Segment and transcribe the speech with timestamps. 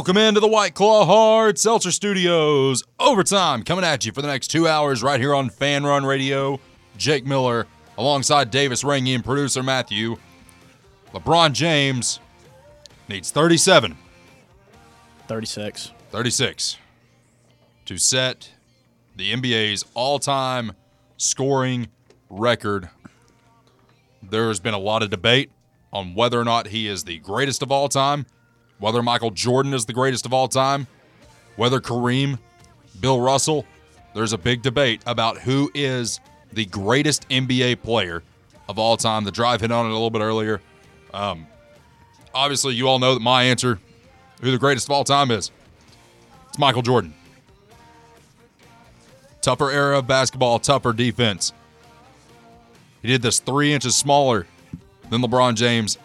[0.00, 2.82] Welcome into the White Claw Hard Seltzer Studios.
[2.98, 6.58] Overtime coming at you for the next two hours right here on Fan Run Radio.
[6.96, 7.66] Jake Miller
[7.98, 10.16] alongside Davis Rangy and producer Matthew.
[11.12, 12.18] LeBron James
[13.10, 13.94] needs 37,
[15.28, 15.92] 36.
[16.10, 16.78] 36
[17.84, 18.52] to set
[19.16, 20.72] the NBA's all time
[21.18, 21.88] scoring
[22.30, 22.88] record.
[24.22, 25.50] There's been a lot of debate
[25.92, 28.24] on whether or not he is the greatest of all time,
[28.80, 30.86] whether Michael Jordan is the greatest of all time,
[31.56, 32.38] whether Kareem,
[32.98, 33.64] Bill Russell.
[34.14, 36.18] There's a big debate about who is
[36.52, 38.22] the greatest NBA player
[38.68, 39.24] of all time.
[39.24, 40.60] The drive hit on it a little bit earlier.
[41.14, 41.46] Um,
[42.34, 43.78] obviously, you all know that my answer,
[44.40, 45.50] who the greatest of all time is,
[46.48, 47.14] it's Michael Jordan.
[49.42, 51.52] Tougher era of basketball, tougher defense.
[53.02, 54.46] He did this three inches smaller
[55.08, 55.98] than LeBron James,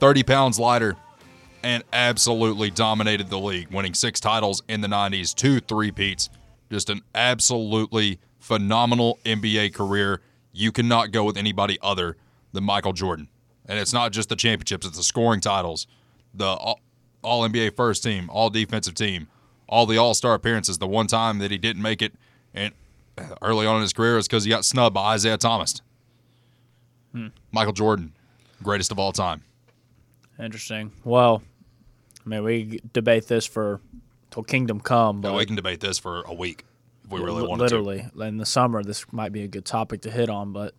[0.00, 0.96] 30 pounds lighter,
[1.62, 6.30] and absolutely dominated the league, winning six titles in the 90s, two three-peats.
[6.70, 10.20] Just an absolutely phenomenal NBA career.
[10.52, 12.16] You cannot go with anybody other
[12.52, 13.28] than Michael Jordan.
[13.66, 15.86] And it's not just the championships, it's the scoring titles,
[16.34, 16.80] the all,
[17.22, 19.28] all NBA first team, all defensive team,
[19.68, 20.78] all the all star appearances.
[20.78, 22.12] The one time that he didn't make it
[22.54, 22.72] and
[23.16, 25.80] uh, early on in his career is because he got snubbed by Isiah Thomas.
[27.12, 27.28] Hmm.
[27.50, 28.12] Michael Jordan,
[28.62, 29.42] greatest of all time.
[30.38, 30.90] Interesting.
[31.04, 31.42] Well,
[32.24, 33.80] I mean, we debate this for
[34.30, 36.64] till kingdom come, but But we can debate this for a week
[37.04, 40.02] if we really li- wanted literally in the summer, this might be a good topic
[40.02, 40.52] to hit on.
[40.52, 40.74] But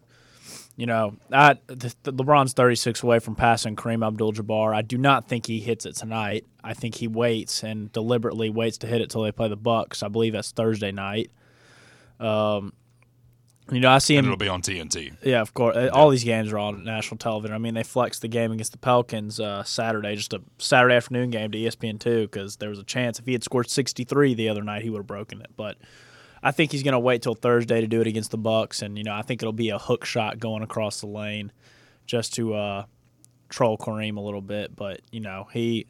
[0.75, 4.75] you know, I, the, the LeBron's 36 away from passing Kareem Abdul-Jabbar.
[4.75, 6.45] I do not think he hits it tonight.
[6.63, 10.01] I think he waits and deliberately waits to hit it till they play the Bucks.
[10.01, 11.29] I believe that's Thursday night.
[12.19, 12.73] Um,
[13.71, 14.17] you know, I see to.
[14.19, 14.33] And him.
[14.33, 15.15] it'll be on TNT.
[15.23, 15.75] Yeah, of course.
[15.75, 17.55] Uh, All these games are on national television.
[17.55, 21.29] I mean, they flexed the game against the Pelicans uh, Saturday, just a Saturday afternoon
[21.29, 24.33] game to ESPN two, because there was a chance if he had scored sixty three
[24.33, 25.51] the other night, he would have broken it.
[25.55, 25.77] But
[26.41, 28.97] I think he's going to wait till Thursday to do it against the Bucks, and
[28.97, 31.51] you know, I think it'll be a hook shot going across the lane,
[32.05, 32.85] just to uh,
[33.49, 34.75] troll Kareem a little bit.
[34.75, 35.87] But you know, he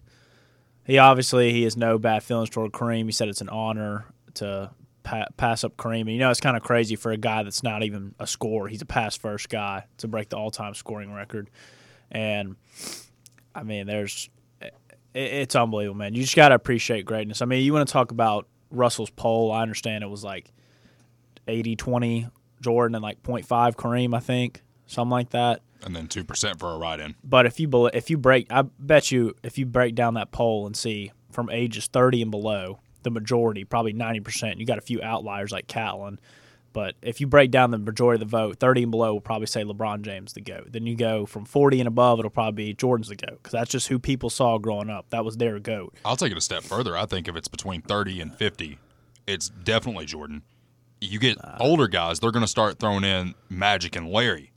[0.85, 3.05] he obviously he has no bad feelings toward Kareem.
[3.05, 4.05] He said it's an honor
[4.35, 4.69] to
[5.03, 6.01] pa- pass up Kareem.
[6.01, 8.67] And, you know, it's kind of crazy for a guy that's not even a scorer.
[8.67, 11.49] He's a pass first guy to break the all time scoring record.
[12.11, 12.55] And
[13.55, 14.29] I mean, there's
[14.61, 14.73] it,
[15.13, 16.13] it's unbelievable, man.
[16.13, 17.41] You just got to appreciate greatness.
[17.41, 19.51] I mean, you want to talk about Russell's poll.
[19.51, 20.51] I understand it was like
[21.47, 22.27] 80 20
[22.61, 25.61] Jordan and like 0.5 Kareem, I think, something like that.
[25.85, 27.15] And then 2% for a ride in.
[27.23, 30.65] But if you if you break, I bet you if you break down that poll
[30.65, 34.57] and see from ages 30 and below, the majority, probably 90%.
[34.57, 36.19] You got a few outliers like Catlin,
[36.73, 39.45] but if you break down the majority of the vote, 30 and below will probably
[39.45, 40.71] say LeBron James the goat.
[40.71, 43.69] Then you go from 40 and above, it'll probably be Jordan's the goat because that's
[43.69, 45.09] just who people saw growing up.
[45.11, 45.93] That was their goat.
[46.03, 46.97] I'll take it a step further.
[46.97, 48.79] I think if it's between 30 and 50,
[49.27, 50.41] it's definitely Jordan.
[50.99, 51.57] You get uh.
[51.59, 54.51] older guys, they're going to start throwing in Magic and Larry.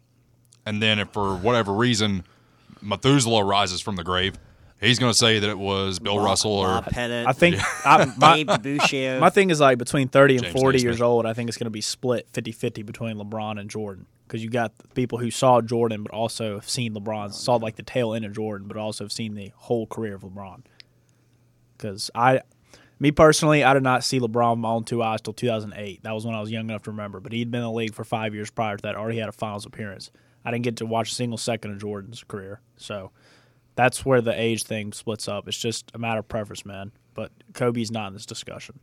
[0.64, 2.24] And then if for whatever reason
[2.80, 4.38] Methuselah rises from the grave,
[4.80, 7.26] he's going to say that it was Bill Russell or Bob Pettit.
[7.26, 7.56] I think
[7.86, 9.20] I, my, Dave DeBusschere.
[9.20, 10.82] my thing is like between 30 and James 40 Naismith.
[10.82, 14.06] years old, I think it's going to be split 50 50 between LeBron and Jordan.
[14.26, 17.84] Because you got people who saw Jordan, but also have seen LeBron, saw like the
[17.84, 20.62] tail end of Jordan, but also have seen the whole career of LeBron.
[21.76, 22.40] Because I,
[22.98, 26.02] me personally, I did not see LeBron with my own two eyes till 2008.
[26.02, 27.20] That was when I was young enough to remember.
[27.20, 29.32] But he'd been in the league for five years prior to that, already had a
[29.32, 30.10] finals appearance.
[30.44, 32.60] I didn't get to watch a single second of Jordan's career.
[32.76, 33.10] So
[33.76, 35.46] that's where the age thing splits up.
[35.46, 36.90] It's just a matter of preference, man.
[37.14, 38.78] But Kobe's not in this discussion.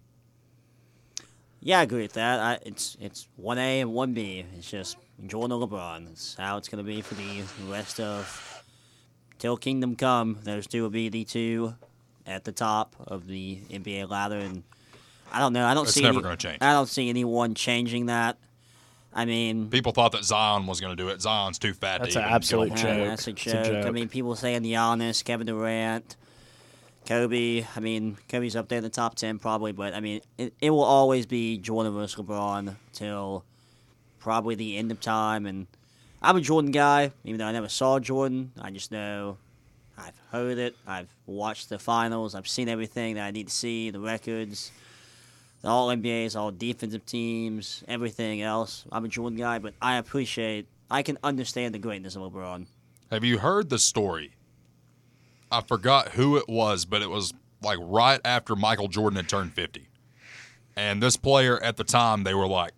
[1.59, 2.39] yeah, I agree with that.
[2.39, 4.45] I, it's it's one A and one B.
[4.57, 4.97] It's just
[5.27, 6.11] Jordan or LeBron.
[6.11, 8.63] It's how it's gonna be for the rest of
[9.39, 10.39] till Kingdom Come.
[10.43, 11.75] Those two will be the two
[12.25, 14.63] at the top of the NBA ladder, and
[15.31, 15.65] I don't know.
[15.65, 16.57] I don't It's see never any- gonna change.
[16.61, 18.37] I don't see anyone changing that.
[19.15, 21.21] I mean, people thought that Zion was going to do it.
[21.21, 22.97] Zion's too fat That's to an even absolute get Yeah, on.
[22.97, 23.07] joke.
[23.09, 23.85] that's a It's a joke.
[23.85, 26.15] I mean, people saying Giannis, Kevin Durant,
[27.05, 27.65] Kobe.
[27.75, 30.69] I mean, Kobe's up there in the top ten probably, but I mean, it, it
[30.69, 33.43] will always be Jordan versus LeBron till
[34.19, 35.45] probably the end of time.
[35.45, 35.67] And
[36.21, 38.51] I'm a Jordan guy, even though I never saw Jordan.
[38.59, 39.37] I just know
[39.97, 40.75] I've heard it.
[40.87, 42.33] I've watched the finals.
[42.35, 43.89] I've seen everything that I need to see.
[43.91, 44.71] The records.
[45.63, 48.85] The all NBAs, all defensive teams, everything else.
[48.91, 52.67] I'm a Jordan guy, but I appreciate, I can understand the greatness of LeBron.
[53.09, 54.33] Have you heard the story?
[55.51, 59.53] I forgot who it was, but it was like right after Michael Jordan had turned
[59.53, 59.87] 50.
[60.75, 62.71] And this player at the time, they were like,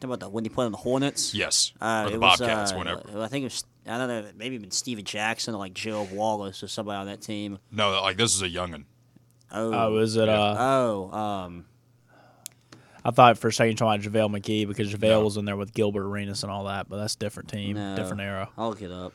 [0.00, 1.34] Talking about the, when he played on the Hornets.
[1.34, 3.02] yes, Uh, or the it was, Bobcats, uh, whenever.
[3.22, 3.64] I think it was.
[3.86, 4.30] I don't know.
[4.34, 7.58] Maybe even Stephen Jackson or like Joe Wallace or somebody on that team.
[7.70, 8.84] No, like this is a youngin.
[9.52, 10.26] Oh, Oh, is it?
[10.28, 11.66] Uh, oh, um,
[13.04, 15.24] I thought for a second you were talking about JaVale McGee because JaVale No.
[15.24, 17.96] was in there with Gilbert Arenas and all that, but that's a different team, no.
[17.96, 18.48] different era.
[18.58, 19.12] I'll look it up.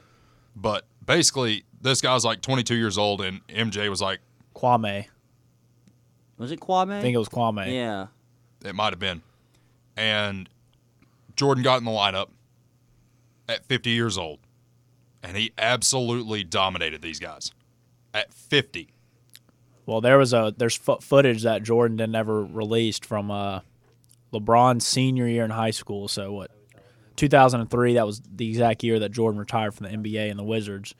[0.55, 4.21] But basically, this guy's like 22 years old, and MJ was like,
[4.55, 5.05] Kwame,
[6.37, 6.93] Was it Kwame?
[6.93, 7.71] I think it was Kwame.
[7.73, 8.07] yeah.
[8.67, 9.21] it might have been.
[9.97, 10.49] And
[11.35, 12.27] Jordan got in the lineup
[13.47, 14.39] at 50 years old,
[15.21, 17.51] and he absolutely dominated these guys
[18.13, 18.89] at 50.
[19.85, 23.59] Well, there was a there's fo- footage that Jordan did never released from uh,
[24.39, 26.07] LeBron's senior year in high school.
[26.07, 26.51] So what,
[27.15, 27.93] 2003?
[27.93, 30.95] That was the exact year that Jordan retired from the NBA and the Wizards.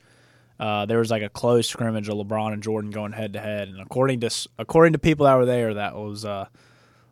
[0.58, 3.68] Uh, there was like a close scrimmage of LeBron and Jordan going head to head,
[3.68, 6.46] and according to according to people that were there, that was uh,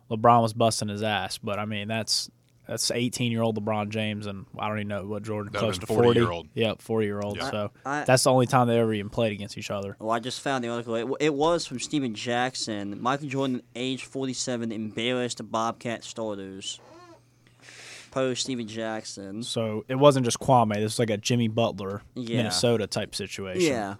[0.09, 1.37] LeBron was busting his ass.
[1.37, 2.31] But I mean, that's
[2.67, 5.77] that's 18 year old LeBron James, and I don't even know what Jordan That'd close
[5.79, 6.47] to 40 40 year old.
[6.53, 7.37] Yep, 40 year old.
[7.37, 7.51] Yeah.
[7.51, 9.95] So I- that's the only time they ever even played against each other.
[9.99, 10.95] Well, I just found the article.
[10.95, 13.01] It, it was from Stephen Jackson.
[13.01, 16.79] Michael Jordan, age 47, embarrassed Bobcat starters.
[18.11, 19.43] Post Stephen Jackson.
[19.43, 20.73] So it wasn't just Kwame.
[20.75, 22.37] This was like a Jimmy Butler, Yeah.
[22.37, 23.61] Minnesota type situation.
[23.73, 23.95] Yeah.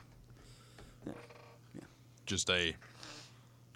[2.25, 2.75] Just a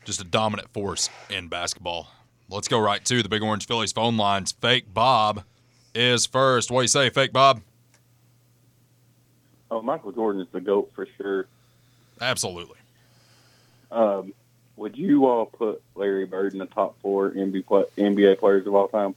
[0.06, 2.08] just a dominant force in basketball.
[2.50, 4.52] Let's go right to the Big Orange Phillies phone lines.
[4.54, 5.44] Fake Bob
[5.94, 6.72] is first.
[6.72, 7.62] What do you say, Fake Bob?
[9.72, 11.46] Oh, Michael Jordan is the GOAT for sure.
[12.20, 12.78] Absolutely.
[13.92, 14.34] Um,
[14.78, 19.14] would you all put Larry Bird in the top four NBA, players of all time?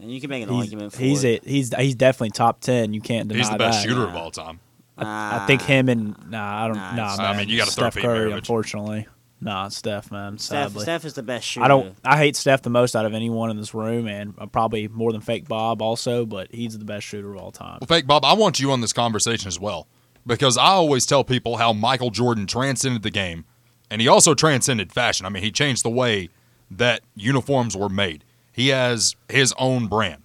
[0.00, 1.44] And you can make an He's, argument for he's it.
[1.44, 2.94] a, he's he's definitely top ten.
[2.94, 3.44] You can't deny that.
[3.44, 3.88] He's the best that.
[3.88, 4.10] shooter yeah.
[4.10, 4.60] of all time.
[4.96, 7.26] I, I think him and nah, I don't Nah, nah, it's- man.
[7.26, 8.38] I mean, you gotta throw Steph Curry, Maravich.
[8.38, 9.06] unfortunately.
[9.40, 10.36] Nah, Steph, man.
[10.38, 11.64] Steph, Sadly, Steph is the best shooter.
[11.64, 11.96] I don't.
[12.04, 15.12] I hate Steph the most out of anyone in this room, and uh, probably more
[15.12, 16.26] than Fake Bob also.
[16.26, 17.78] But he's the best shooter of all time.
[17.80, 19.88] Well, Fake Bob, I want you on this conversation as well
[20.26, 23.44] because I always tell people how Michael Jordan transcended the game
[23.90, 25.26] and he also transcended fashion.
[25.26, 26.28] I mean, he changed the way
[26.70, 28.24] that uniforms were made.
[28.52, 30.22] He has his own brand.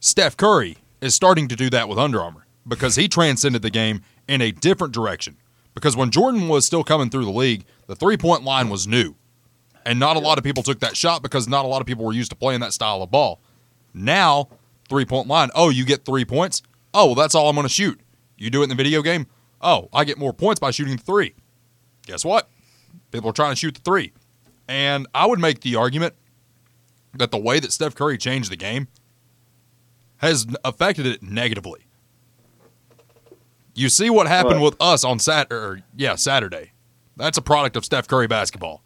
[0.00, 4.02] Steph Curry is starting to do that with Under Armour because he transcended the game
[4.28, 5.36] in a different direction.
[5.74, 9.14] Because when Jordan was still coming through the league, the three point line was new.
[9.84, 12.04] And not a lot of people took that shot because not a lot of people
[12.04, 13.40] were used to playing that style of ball.
[13.94, 14.48] Now,
[14.88, 15.50] three point line.
[15.54, 16.62] Oh, you get three points?
[16.92, 18.00] Oh, well, that's all I'm going to shoot.
[18.36, 19.26] You do it in the video game?
[19.60, 21.34] Oh, I get more points by shooting the three.
[22.06, 22.48] Guess what?
[23.10, 24.12] People are trying to shoot the three.
[24.68, 26.14] And I would make the argument
[27.14, 28.88] that the way that Steph Curry changed the game
[30.18, 31.86] has affected it negatively.
[33.74, 34.72] You see what happened What?
[34.72, 36.72] with us on Sat or yeah, Saturday.
[37.16, 38.82] That's a product of Steph Curry basketball.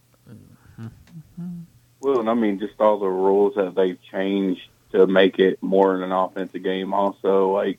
[2.00, 4.62] Well, and I mean, just all the rules that they've changed
[4.92, 6.94] to make it more in an offensive game.
[6.94, 7.78] Also, like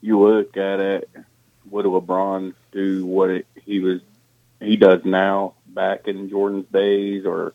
[0.00, 1.10] you look at it,
[1.68, 4.00] what would LeBron do what it, he was
[4.60, 7.54] he does now back in Jordan's days or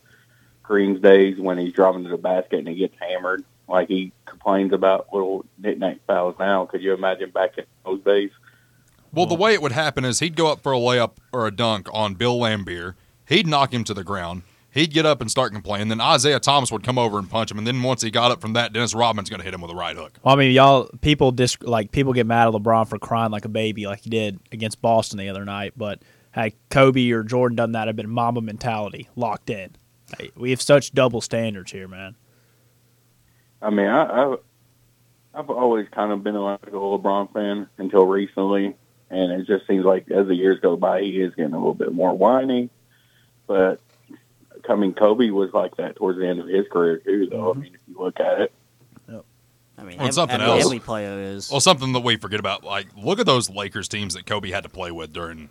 [0.64, 3.44] Kareem's days when he's driving to the basket and he gets hammered?
[3.68, 6.66] Like he complains about little knick-knack fouls now.
[6.66, 8.30] Could you imagine back in those days?
[9.12, 11.50] Well, the way it would happen is he'd go up for a layup or a
[11.50, 12.94] dunk on Bill Laimbeer.
[13.26, 14.42] He'd knock him to the ground.
[14.70, 15.88] He'd get up and start complaining.
[15.88, 17.56] Then Isiah Thomas would come over and punch him.
[17.56, 19.70] And then once he got up from that, Dennis Rodman's going to hit him with
[19.70, 20.18] a right hook.
[20.22, 23.46] Well, I mean, y'all people dis- like people get mad at LeBron for crying like
[23.46, 25.72] a baby, like he did against Boston the other night.
[25.78, 29.74] But had Kobe or Jordan done that, it'd been Mamba mentality locked in.
[30.18, 32.14] Hey, we have such double standards here, man.
[33.62, 34.38] I mean, I, I've
[35.34, 38.74] I've always kind of been like a LeBron fan until recently,
[39.10, 41.74] and it just seems like as the years go by, he is getting a little
[41.74, 42.70] bit more whiny.
[43.46, 43.80] But
[44.64, 47.50] coming Kobe was like that towards the end of his career too, though.
[47.50, 47.60] I mm-hmm.
[47.60, 48.52] mean, if you look at it,
[49.78, 50.64] I mean, Well, ev- something every, else.
[50.64, 51.50] every player is.
[51.50, 54.62] Well, something that we forget about, like, look at those Lakers teams that Kobe had
[54.62, 55.50] to play with during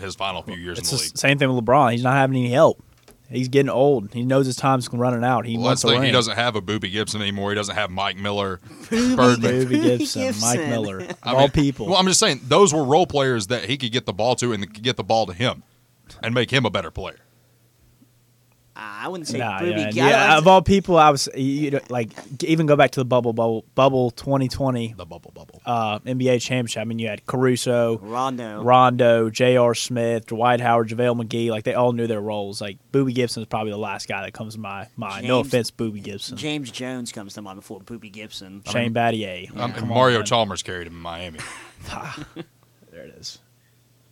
[0.00, 1.18] his final few years It's in the the league.
[1.18, 1.92] same thing with LeBron.
[1.92, 2.82] He's not having any help.
[3.30, 4.14] He's getting old.
[4.14, 5.44] He knows his time's running out.
[5.44, 6.04] He Well, wants that's the.
[6.04, 7.50] He doesn't have a Boobie Gibson anymore.
[7.50, 8.58] He doesn't have Mike Miller,
[8.90, 9.38] Birdman.
[9.38, 11.86] Boobie Gibson, Mike Miller, I all mean, people.
[11.86, 14.52] Well, I'm just saying those were role players that he could get the ball to
[14.52, 15.62] and could get the ball to him
[16.22, 17.18] and make him a better player.
[18.80, 19.88] I wouldn't say Nah, Ruby.
[19.92, 20.38] yeah, I yeah.
[20.38, 22.10] Of all people, I was you know, like
[22.44, 25.60] even go back to the bubble, bubble, bubble 2020 The bubble bubble.
[25.66, 26.80] uh, NBA championship.
[26.80, 28.62] I mean, you had Caruso, Rondo.
[28.62, 29.74] Rondo, J.R.
[29.74, 31.50] Smith, Dwight Howard, JaVale McGee.
[31.50, 32.60] Like they all knew their roles.
[32.60, 35.26] Like Boobie Gibson is probably the last guy that comes to my mind.
[35.26, 36.36] no offense, Boobie Gibson.
[36.36, 38.62] James Jones comes to mind before Boobie Gibson.
[38.70, 39.50] Shane Battier.
[39.58, 40.26] Um, Come on, Mario man.
[40.26, 41.38] Chalmers carried him in Miami.
[42.90, 43.38] There it is.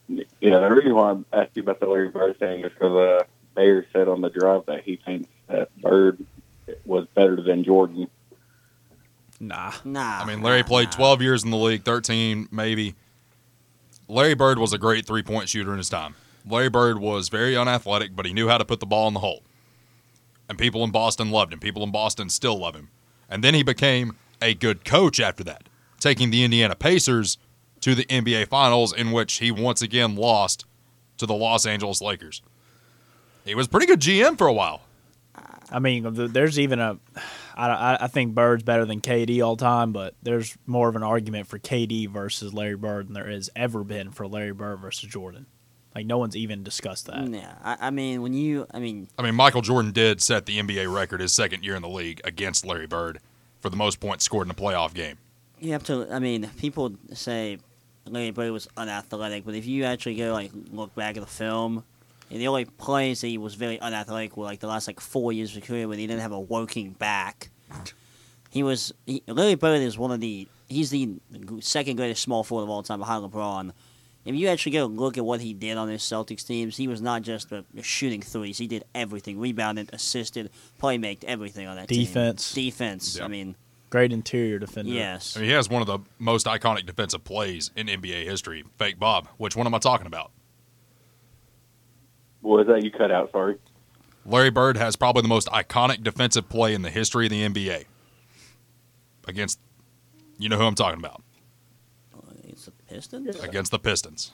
[0.09, 0.25] yeah,
[0.61, 2.93] the reason why I asked you about the Larry Bird thing is because
[3.23, 3.25] uh,
[3.57, 6.25] Bayer said on the drive that he thinks that Bird
[6.85, 8.09] was better than Jordan.
[9.41, 9.73] Nah.
[9.85, 10.21] Nah.
[10.21, 10.97] I mean, Larry nah, played nah.
[10.97, 12.95] 12 years in the league, 13 maybe.
[14.09, 16.15] Larry Bird was a great three point shooter in his time.
[16.49, 19.21] Larry Bird was very unathletic, but he knew how to put the ball in the
[19.21, 19.43] hole.
[20.49, 21.59] And people in Boston loved him.
[21.59, 22.91] People in Boston still love him.
[23.29, 27.39] And then he became a good coach after that, taking the Indiana Pacers
[27.81, 30.65] to the NBA Finals, in which he once again lost
[31.19, 32.43] to the Los Angeles Lakers.
[33.47, 34.83] He was pretty good GM for a while.
[35.71, 36.99] I mean, there's even a.
[37.57, 41.03] I, I- I think Bird's better than KD all time, but there's more of an
[41.03, 45.09] argument for KD versus Larry Bird than there has ever been for Larry Bird versus
[45.09, 45.47] Jordan.
[45.95, 47.27] Like no one's even discussed that.
[47.29, 50.59] Yeah, I, I mean, when you, I mean, I mean, Michael Jordan did set the
[50.59, 53.19] NBA record his second year in the league against Larry Bird
[53.61, 55.17] for the most points scored in a playoff game.
[55.59, 56.07] you have to.
[56.13, 57.59] I mean, people say
[58.05, 61.83] Larry Bird was unathletic, but if you actually go like look back at the film,
[62.31, 65.33] and the only plays that he was very unathletic were like the last like four
[65.33, 67.51] years of his career when he didn't have a working back.
[68.51, 71.17] He was he, Larry Bird is one of the he's the
[71.61, 73.73] second greatest small forward of all time behind LeBron.
[74.25, 77.01] If you actually go look at what he did on his Celtics teams, he was
[77.01, 78.59] not just a, a shooting threes.
[78.59, 80.51] He did everything: rebounded, assisted,
[80.83, 82.53] playmaked, everything on that Defense.
[82.53, 82.65] team.
[82.65, 83.19] Defense.
[83.19, 83.25] Yeah.
[83.25, 83.55] I mean,
[83.89, 84.91] Great interior defender.
[84.91, 85.37] yes.
[85.37, 88.65] I mean, he has one of the most iconic defensive plays in NBA history.
[88.79, 89.29] Fake Bob.
[89.37, 90.33] Which one am I talking about?
[92.47, 93.33] What was that you cut out?
[93.33, 93.57] Sorry.
[94.25, 97.87] Larry Bird has probably the most iconic defensive play in the history of the NBA.
[99.27, 99.59] Against,
[100.39, 101.23] you know who I'm talking about.
[102.45, 103.41] It's the Pistons.
[103.41, 104.31] Against the Pistons.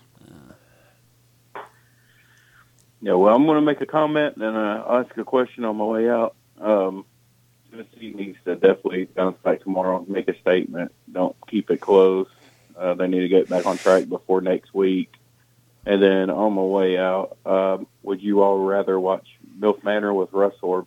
[3.00, 5.84] Yeah, well, I'm going to make a comment and uh, ask a question on my
[5.84, 6.36] way out.
[6.60, 7.06] Um,
[7.70, 10.92] Tennessee needs to definitely bounce back tomorrow make a statement.
[11.10, 12.28] Don't keep it close.
[12.76, 15.14] Uh, they need to get back on track before next week.
[15.84, 19.26] And then on my way out, um, would you all rather watch
[19.58, 20.86] Milf Manor with Russell or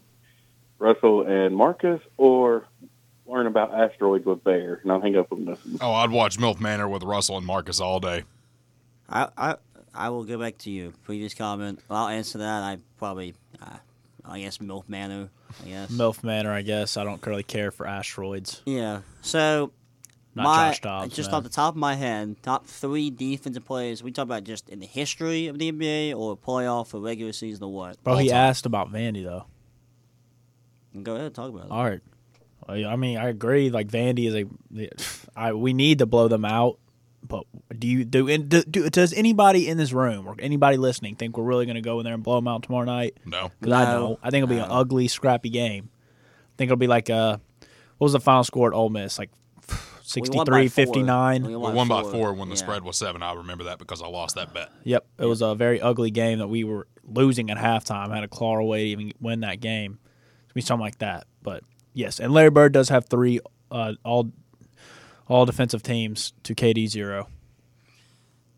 [0.79, 2.65] Russell and Marcus, or
[3.27, 4.79] learn about asteroids with Bear?
[4.83, 5.59] And I'll hang up on this.
[5.81, 8.23] Oh, I'd watch Milf Manor with Russell and Marcus all day.
[9.09, 9.55] I, I
[9.93, 10.93] I will go back to you.
[11.03, 11.79] Previous comment.
[11.89, 12.63] I'll answer that.
[12.63, 13.77] I probably, uh,
[14.25, 15.29] I guess Milf Manor.
[15.63, 15.91] I guess.
[15.91, 16.97] Milf Manor, I guess.
[16.97, 18.61] I don't really care for asteroids.
[18.65, 19.01] Yeah.
[19.21, 19.71] So
[20.35, 21.37] Not my Josh Dobbs, just man.
[21.37, 24.03] off the top of my head, top three defensive players.
[24.03, 27.63] We talk about just in the history of the NBA or playoff or regular season
[27.63, 28.03] or what.
[28.03, 28.37] Bro, All he time.
[28.37, 29.45] asked about Vandy though.
[31.01, 31.71] Go ahead, talk about it.
[31.71, 32.01] All right.
[32.67, 33.69] I mean, I agree.
[33.69, 34.89] Like Vandy is a,
[35.35, 36.79] I we need to blow them out.
[37.27, 37.43] But
[37.77, 41.37] do you do, and do, do does anybody in this room or anybody listening think
[41.37, 43.17] we're really going to go in there and blow them out tomorrow night?
[43.25, 43.51] No.
[43.59, 43.99] Because I No.
[43.99, 44.19] don't.
[44.23, 45.89] I think it'll be an ugly, scrappy game.
[46.03, 47.37] I think it'll be like uh,
[47.97, 49.17] what was the final score at Ole Miss?
[49.19, 49.31] Like
[50.15, 50.93] We won by 63, four.
[50.93, 51.43] 59?
[51.43, 52.59] We We won by four when the Yeah.
[52.62, 53.24] spread was seven.
[53.24, 54.71] I remember that because I lost that bet.
[54.83, 58.13] Yep, it was a very ugly game that we were losing at halftime.
[58.13, 60.00] Had to claw our way to even win that game.
[60.43, 61.25] It's gonna be something like that.
[61.41, 63.39] But yes, and Larry Bird does have three
[63.71, 64.31] uh, all
[65.27, 67.27] all defensive teams to KD zero.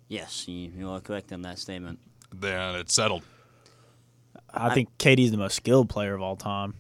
[0.10, 2.00] Yes, you, you are correct on that statement.
[2.34, 3.24] Then it's settled.
[4.54, 6.74] I, I- think KD's the most skilled player of all time.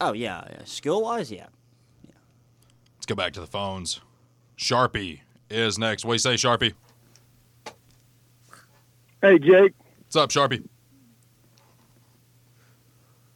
[0.00, 0.64] Oh yeah, yeah.
[0.64, 1.46] skill wise, yeah.
[2.96, 4.00] Let's go back to the phones.
[4.58, 5.20] Sharpie
[5.50, 6.04] is next.
[6.04, 6.74] What do you say, Sharpie?
[9.22, 9.72] Hey, Jake,
[10.06, 10.64] What's up, Sharpie?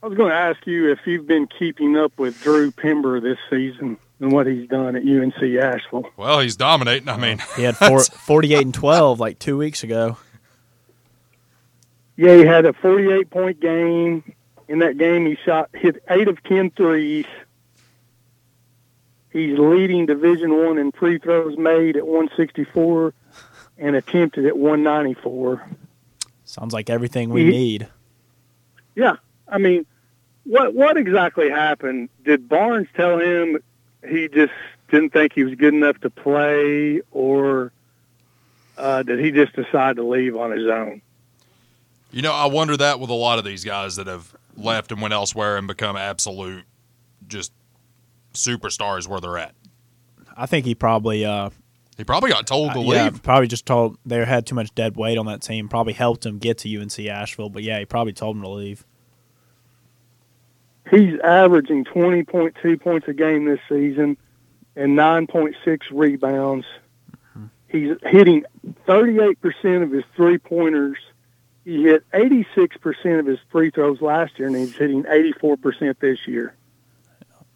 [0.03, 3.39] I was going to ask you if you've been keeping up with Drew Pember this
[3.51, 6.09] season and what he's done at UNC Asheville.
[6.17, 7.09] Well, he's dominating.
[7.09, 10.17] I mean, He had four, 48 and 12 like two weeks ago.
[12.17, 14.35] Yeah, he had a 48 point game.
[14.69, 17.25] In that game, he shot hit eight of 10 threes.
[19.33, 23.13] He's leading Division One in free throws made at 164
[23.79, 25.67] and attempted at 194.
[26.45, 27.89] Sounds like everything we He- need.
[28.95, 29.17] Yeah,
[29.47, 29.87] I mean,
[30.45, 32.09] what what exactly happened?
[32.25, 33.59] Did Barnes tell him
[34.09, 34.53] he just
[34.91, 37.71] didn't think he was good enough to play, or
[38.79, 41.03] uh, did he just decide to leave on his own?
[42.11, 45.03] you know, I wonder that with a lot of these guys that have left and
[45.03, 46.65] went elsewhere and become absolute
[47.29, 47.53] just
[48.39, 49.55] superstars where they're at.
[50.37, 51.51] I think he probably uh,
[51.97, 53.23] He probably got told to Uh, yeah, leave.
[53.23, 55.69] probably just told they had too much dead weight on that team.
[55.69, 58.85] Probably helped him get to UNC Asheville, but yeah, he probably told him to leave.
[60.91, 64.17] He's averaging 20.2 points a game this season
[64.75, 66.65] and 9.6 rebounds.
[67.69, 68.45] He's hitting
[68.87, 70.97] 38% of his three pointers.
[71.67, 76.55] He hit 86% of his free throws last year, and he's hitting 84% this year.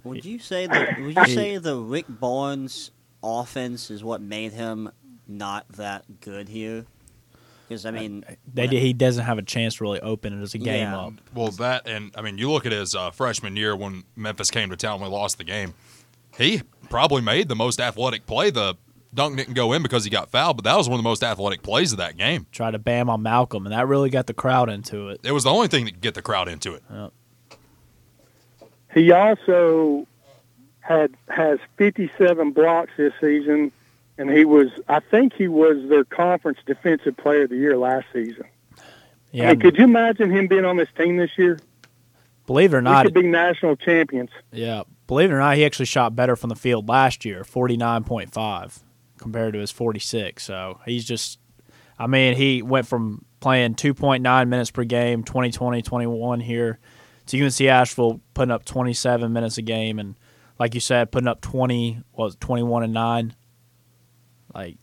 [0.04, 1.00] Would you say that?
[1.00, 2.90] Would you say the Rick Barnes
[3.22, 4.90] offense is what made him
[5.28, 6.84] not that good here?
[7.68, 10.54] Because I mean, They did, he doesn't have a chance to really open it as
[10.54, 10.98] a game Yeah.
[10.98, 11.12] up.
[11.32, 14.70] Well, that and I mean, you look at his uh, freshman year when Memphis came
[14.70, 15.74] to town, we lost the game.
[16.36, 18.76] He probably made the most athletic play the
[19.14, 21.22] dunk didn't go in because he got fouled, but that was one of the most
[21.22, 22.46] athletic plays of that game.
[22.50, 25.20] Tried to bam on Malcolm, and that really got the crowd into it.
[25.22, 26.82] It was the only thing that could get the crowd into it.
[28.94, 30.06] He also
[30.80, 33.72] had has 57 blocks this season,
[34.18, 38.06] and he was I think he was their conference defensive player of the year last
[38.12, 38.44] season.
[39.30, 41.58] Yeah, Hey, could you imagine him being on this team this year?
[42.46, 44.30] believe it or We not, could be national champions.
[44.50, 47.76] yeah, believe it or not, he actually shot better from the field last year, forty
[47.76, 48.80] nine point five,
[49.16, 50.44] compared to his forty six.
[50.44, 51.38] So he's just,
[51.98, 56.78] I mean, he went from playing two point nine minutes per game, 2020, 21 here,
[57.32, 60.16] to UNC Asheville putting up twenty seven minutes a game, and
[60.58, 63.34] like you said, putting up twenty was twenty one and nine.
[64.54, 64.76] Like,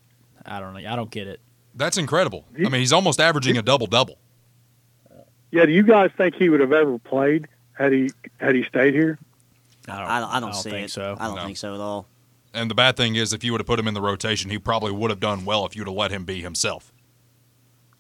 [0.46, 1.40] I don't know, I don't get it.
[1.76, 2.46] That's incredible.
[2.58, 4.18] I mean, he's almost averaging a double double.
[5.52, 8.94] Yeah, do you guys think he would have ever played had he had he stayed
[8.94, 9.18] here?
[9.88, 10.92] I don't, I don't, I don't, see think it.
[10.92, 11.16] so.
[11.20, 11.46] I don't No.
[11.46, 12.06] think so at all.
[12.54, 14.60] And the bad thing is, if you would have put him in the rotation, he
[14.60, 16.92] probably would have done well if you'd have let him be himself.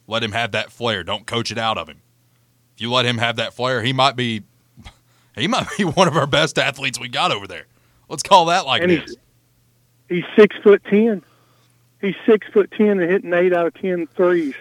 [0.07, 1.03] Let him have that flair.
[1.03, 2.01] Don't coach it out of him.
[2.79, 4.41] If you let him have that flair, he might be
[5.35, 7.65] he might be one of our best athletes we got over there.
[8.07, 9.17] Let's call that like And it he's is.
[10.07, 11.21] he's six foot ten.
[11.99, 14.53] He's six foot ten and hitting eight out of ten threes.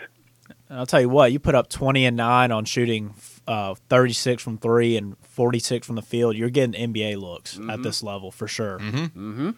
[0.69, 3.15] And I'll tell you what, you put up 20 and 9 on shooting
[3.47, 8.03] uh, 36 from 3 and 46 from the field, you're getting NBA looks at this
[8.03, 8.79] level for sure.
[8.79, 8.99] Mm-hmm.
[8.99, 9.51] Mm-hmm.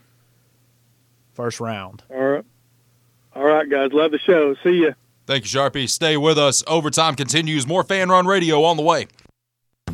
[1.32, 2.04] First round.
[2.10, 2.44] All right,
[3.34, 4.54] all right, guys, love the show.
[4.62, 4.90] See ya.
[5.30, 5.88] Thank you, Sharpie.
[5.88, 6.64] Stay with us.
[6.66, 7.64] Overtime continues.
[7.64, 9.06] More fan run radio on the way.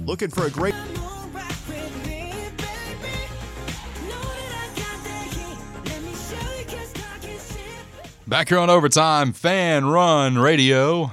[0.07, 0.75] Looking for a great
[8.27, 11.11] Back here on overtime, fan run radio.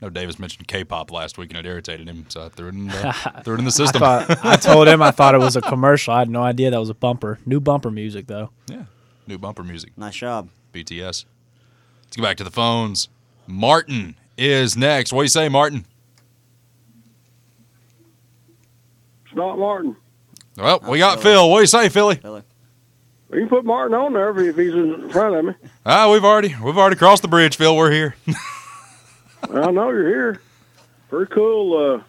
[0.00, 2.88] No, Davis mentioned K-pop last week and it irritated him, so I threw it in
[2.88, 4.00] the, threw it in the I, system.
[4.00, 6.12] thought, I told him I thought it was a commercial.
[6.12, 7.38] I had no idea that was a bumper.
[7.46, 8.50] New bumper music, though.
[8.66, 8.86] yeah,
[9.28, 9.96] new bumper music.
[9.96, 10.48] Nice job.
[10.72, 11.26] BTS.
[12.12, 13.08] Let's go back to the phones.
[13.46, 15.14] Martin is next.
[15.14, 15.86] What do you say, Martin?
[19.24, 19.96] It's not Martin.
[20.58, 21.36] Well, we got Philly.
[21.36, 21.50] Phil.
[21.50, 22.16] What do you say, Philly?
[22.16, 22.42] Philly.
[23.32, 25.54] You can put Martin on there if he's in front of me.
[25.86, 27.74] Ah, we've already we've already crossed the bridge, Phil.
[27.74, 28.14] We're here.
[29.44, 30.42] I know you're here.
[31.08, 32.02] Pretty cool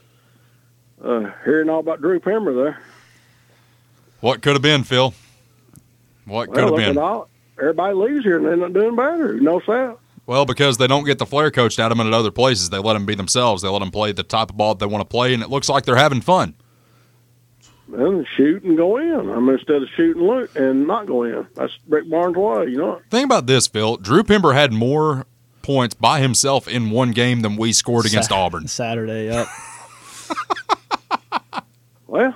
[1.01, 2.81] uh, uh, hearing all about Drew Pember there.
[4.19, 5.13] what could have been, Phil?
[6.25, 6.97] What could have been?
[6.97, 7.29] all,
[7.63, 9.33] everybody leaves here and they're not doing better.
[9.39, 9.97] No that.
[10.25, 12.69] Well, because they don't get the flair coached out of them at other places.
[12.69, 13.61] They let them be themselves.
[13.61, 15.49] They let them play the type of ball that they want to play, and it
[15.49, 16.55] looks like they're having fun.
[17.89, 19.29] Then shoot and go in.
[19.29, 21.45] I mean, instead of shoot and look and not go in.
[21.55, 23.01] That's Rick Barnes' way, you know.
[23.09, 23.97] Think about this, Phil.
[23.97, 25.25] Drew Pember had more
[25.61, 28.67] points by himself in one game than we scored against Sa- Auburn.
[28.67, 29.47] Saturday, yep.
[32.07, 32.35] Well,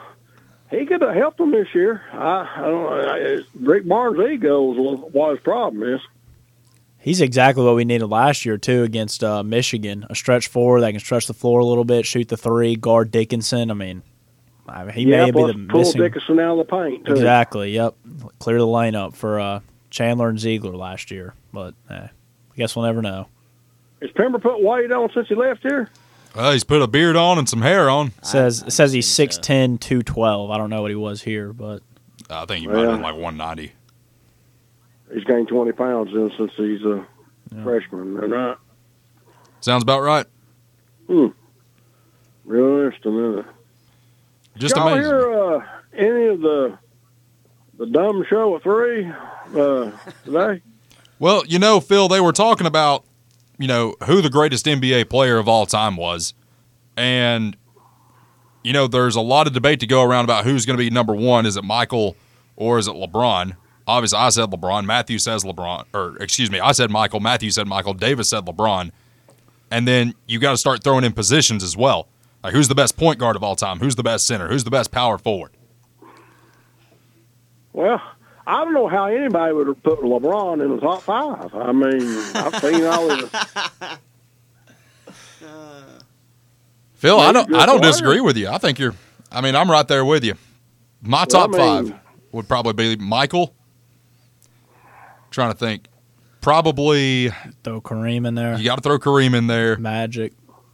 [0.70, 2.02] he could have helped them this year.
[2.12, 2.90] I, I don't know.
[2.90, 6.02] I- Rick Barnes' ego was what his problem is.
[7.00, 10.06] He's exactly what we needed last year, too, against uh, Michigan.
[10.10, 13.12] A stretch forward that can stretch the floor a little bit, shoot the three, guard
[13.12, 13.72] Dickinson.
[13.72, 14.02] I mean,
[14.68, 16.02] I mean he yeah, may be the pull missing.
[16.02, 17.14] Dickinson out of the paint, too.
[17.14, 17.72] Exactly.
[17.72, 17.96] Yep.
[18.40, 22.76] Clear the lane up for uh, Chandler and Zeigler last year, but eh, I guess
[22.76, 23.28] we'll never know.
[24.02, 25.90] Has Pember put weight on since he left here?
[26.38, 28.12] Well, he's put a beard on and some hair on.
[28.21, 30.52] Says I- it says he's think 6'10", 212.
[30.52, 31.82] I don't know what he was here, but
[32.30, 33.73] I think he might have been like 190.
[35.13, 37.06] He's gained 20 pounds in since he's a
[37.63, 38.19] freshman.
[38.23, 38.56] And, uh,
[39.62, 40.26] Sounds about right.
[41.08, 41.28] Hmm.
[42.45, 43.45] real interesting, isn't it?
[44.58, 45.06] Just Y'all amazing.
[45.12, 46.78] hear uh, any of the
[47.78, 49.06] the dumb show at three
[49.56, 49.91] uh,
[50.26, 50.62] today?
[51.19, 53.06] Well, you know, Phil, they were talking about,
[53.58, 56.34] you know, who the greatest NBA player of all time was.
[56.96, 57.58] And,
[58.63, 60.89] you know, there's a lot of debate to go around about who's going to be
[60.89, 61.46] number one.
[61.46, 62.15] Is it Michael
[62.56, 63.56] or is it LeBron?
[63.88, 64.86] Obviously, I said LeBron.
[64.86, 65.86] Matthew says LeBron.
[65.93, 67.20] Or, excuse me, I said Michael.
[67.20, 67.93] Matthew said Michael.
[67.93, 68.91] Davis said LeBron.
[69.72, 72.08] And then you got to start throwing in positions as well.
[72.43, 73.80] Like, who's the best point guard of all time?
[73.80, 74.48] Who's the best center?
[74.48, 75.52] Who's the best power forward?
[77.74, 78.02] Well,
[78.50, 81.54] I don't know how anybody would have put LeBron in the top five.
[81.54, 82.02] I mean,
[82.34, 83.98] I've seen all of the.
[86.94, 87.92] Phil, I don't I don't player.
[87.92, 88.48] disagree with you.
[88.50, 88.96] I think you're
[89.32, 90.36] I mean, I'm right there with you.
[91.02, 92.00] My Well, top I mean- five
[92.32, 93.54] would probably be Michael.
[95.32, 95.88] Trying to think.
[96.42, 97.30] Probably
[97.64, 98.58] throw Kareem in there.
[98.58, 99.78] you got to throw Kareem in there.
[99.78, 100.34] Magic,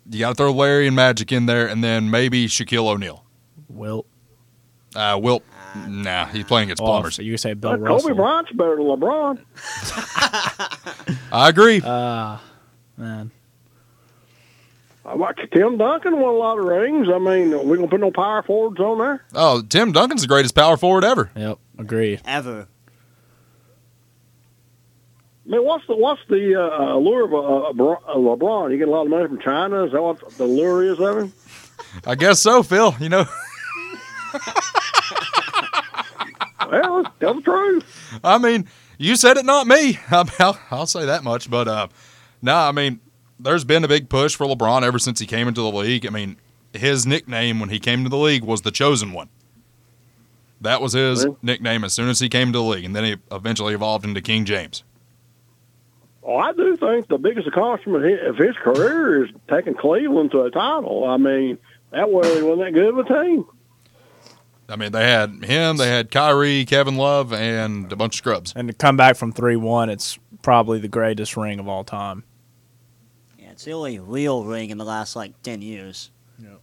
[0.09, 3.25] You got to throw Larry and Magic in there, and then maybe Shaquille O'Neal.
[3.67, 4.05] Wilt.
[4.95, 5.43] Uh, Wilt,
[5.87, 7.15] nah, he's playing against Oh, Plumbers.
[7.15, 8.09] so you say Bill Uh, Russell.
[8.09, 9.39] Kobe Bryant's better than LeBron.
[11.31, 11.81] I agree.
[11.83, 12.41] Ah,
[12.97, 13.31] man.
[15.05, 17.09] I like Tim Duncan won a lot of rings.
[17.13, 19.25] I mean, are we gonna put no power forwards on there?
[19.35, 21.29] oh, Tim Duncan's the greatest power forward ever.
[21.35, 22.21] Yep, agreed.
[22.23, 22.67] Ever.
[25.45, 27.71] Man, what's the what's the uh, allure of a, a,
[28.13, 28.71] a LeBron?
[28.71, 29.83] You get a lot of money from China.
[29.83, 31.33] Is that what the lure is of him?
[32.07, 32.95] I guess so, Phil.
[33.01, 33.25] You know,
[36.71, 38.19] Well, tell the truth.
[38.23, 39.99] I mean, you said it, not me.
[40.11, 41.49] I'll, I'll say that much.
[41.49, 41.87] But uh,
[42.41, 42.99] no, I mean,
[43.39, 46.05] there's been a big push for LeBron ever since he came into the league.
[46.05, 46.37] I mean,
[46.73, 49.29] his nickname when he came to the league was the chosen one.
[50.61, 51.37] That was his Really?
[51.41, 54.21] nickname as soon as he came to the league, and then he eventually evolved into
[54.21, 54.83] King James.
[56.21, 60.51] Well, I do think the biggest accomplishment of his career is taking Cleveland to a
[60.51, 61.03] title.
[61.03, 61.57] I mean,
[61.91, 63.45] that way he wasn't that good of a team.
[64.73, 68.53] I mean, they had him, they had Kyrie, Kevin Love, and a bunch of scrubs.
[68.55, 72.23] And to come back from three one, it's probably the greatest ring of all time.
[73.37, 76.09] Yeah, it's the only real ring in the last like ten years.
[76.39, 76.55] Yeah.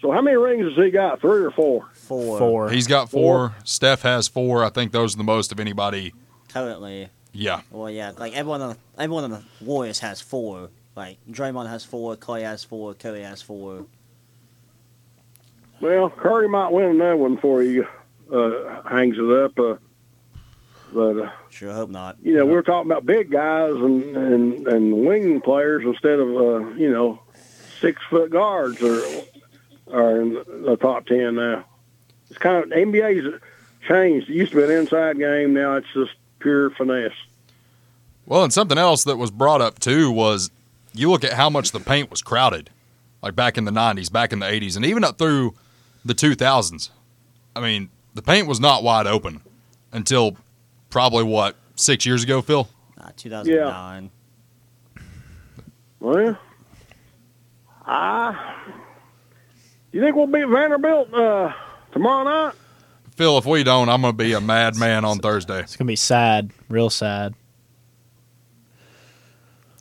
[0.00, 1.20] So how many rings has he got?
[1.20, 1.90] Three or four?
[1.92, 2.70] Four, Four.
[2.70, 3.54] He's got four.
[3.64, 4.64] Steph has four.
[4.64, 6.14] I think those are the most of anybody.
[6.48, 7.10] currently.
[7.34, 7.60] Yeah.
[7.70, 10.70] Well, yeah, like everyone on everyone on the Warriors has four.
[10.96, 13.86] Like Draymond has four, Clay has four, Curry has four.
[15.82, 17.80] Well, Curry might win another one before he
[18.32, 19.58] uh, hangs it up.
[19.58, 19.74] Uh,
[20.94, 22.16] but uh, Sure hope not.
[22.22, 26.68] you know, we're talking about big guys and and and wing players instead of uh,
[26.74, 27.20] you know
[27.80, 29.02] six foot guards are
[29.92, 31.64] are in the top ten now.
[32.30, 33.40] It's kind of NBA's
[33.88, 34.30] changed.
[34.30, 35.52] It used to be an inside game.
[35.52, 37.12] Now it's just pure finesse.
[38.24, 40.50] Well, and something else that was brought up too was
[40.94, 42.70] you look at how much the paint was crowded,
[43.22, 45.54] like back in the 90s, back in the 80s, and even up through
[46.04, 46.90] the 2000s.
[47.54, 49.42] I mean, the paint was not wide open
[49.92, 50.36] until
[50.90, 52.68] probably what, six years ago, Phil?
[52.98, 54.10] Uh, 2009.
[56.00, 56.38] Well,
[57.86, 58.54] I.
[59.92, 61.52] You think we'll beat Vanderbilt uh,
[61.92, 62.54] tomorrow night?
[63.16, 65.60] Phil, if we don't, I'm going to be a madman on Thursday.
[65.60, 67.34] It's gonna be sad, real sad.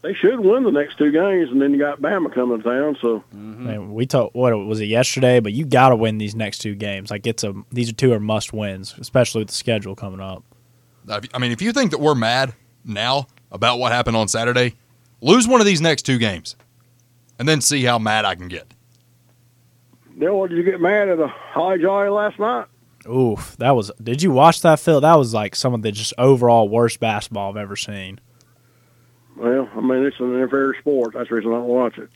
[0.01, 2.97] They should win the next two games, and then you got Bama coming to town.
[2.99, 3.67] So mm-hmm.
[3.67, 6.59] I mean, we talked what was it yesterday, but you got to win these next
[6.59, 7.11] two games.
[7.11, 10.43] Like it's a these are two are must wins, especially with the schedule coming up.
[11.09, 14.75] I mean, if you think that we're mad now about what happened on Saturday,
[15.19, 16.55] lose one of these next two games
[17.37, 18.71] and then see how mad I can get.
[20.17, 22.65] Then what did you get mad at a high Jolly last night?
[23.07, 23.91] Oof, that was.
[24.01, 25.01] Did you watch that, Phil?
[25.01, 28.19] That was like some of the just overall worst basketball I've ever seen.
[29.35, 31.13] Well, I mean, it's an unfair sport.
[31.13, 32.09] That's the reason I don't watch it.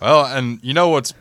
[0.00, 1.14] Well, and you know what's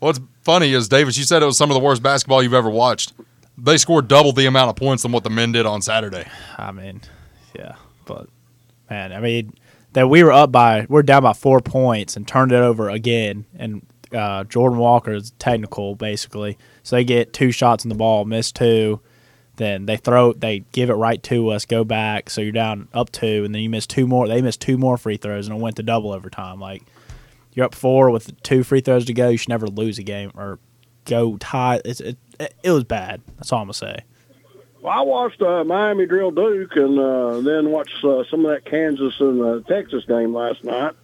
[0.00, 2.70] what's funny is Davis, you said it was some of the worst basketball you've ever
[2.70, 3.12] watched.
[3.56, 6.24] They scored double the amount of points than what the men did on Saturday.
[6.58, 7.02] I mean,
[7.54, 8.28] yeah, but
[8.88, 9.54] man, I mean
[9.92, 13.44] that we were up by we're down by four points and turned it over again,
[13.56, 18.24] and uh, Jordan Walker is technical basically, so they get two shots in the ball,
[18.24, 19.00] miss two,
[19.60, 23.12] then they throw they give it right to us, go back, so you're down up
[23.12, 24.26] two, and then you miss two more.
[24.26, 26.58] They missed two more free throws and it went to double overtime.
[26.58, 26.82] Like
[27.52, 30.32] you're up four with two free throws to go, you should never lose a game
[30.34, 30.58] or
[31.04, 31.80] go tie.
[31.84, 32.16] It's, it
[32.62, 33.20] it was bad.
[33.36, 34.04] That's all I'm gonna say.
[34.80, 38.64] Well, I watched uh, Miami drill Duke, and uh, then watched uh, some of that
[38.64, 40.94] Kansas and uh, Texas game last night,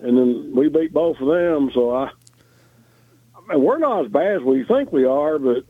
[0.00, 1.70] and then we beat both of them.
[1.72, 2.10] So I,
[3.34, 5.64] I mean, we're not as bad as we think we are, but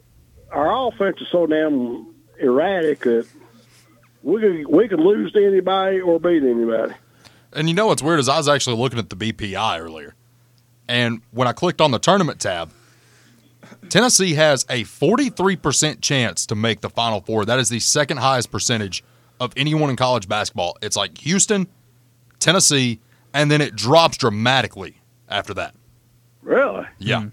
[0.52, 3.26] our offense is so damn erratic that
[4.22, 6.94] we could we could lose to anybody or beat anybody.
[7.52, 10.14] And you know what's weird is I was actually looking at the BPI earlier.
[10.88, 12.70] And when I clicked on the tournament tab,
[13.88, 17.44] Tennessee has a 43% chance to make the Final Four.
[17.44, 19.02] That is the second highest percentage
[19.40, 20.76] of anyone in college basketball.
[20.82, 21.66] It's like Houston,
[22.38, 23.00] Tennessee,
[23.32, 24.96] and then it drops dramatically
[25.28, 25.74] after that.
[26.42, 26.86] Really?
[26.98, 27.22] Yeah.
[27.22, 27.28] Hmm.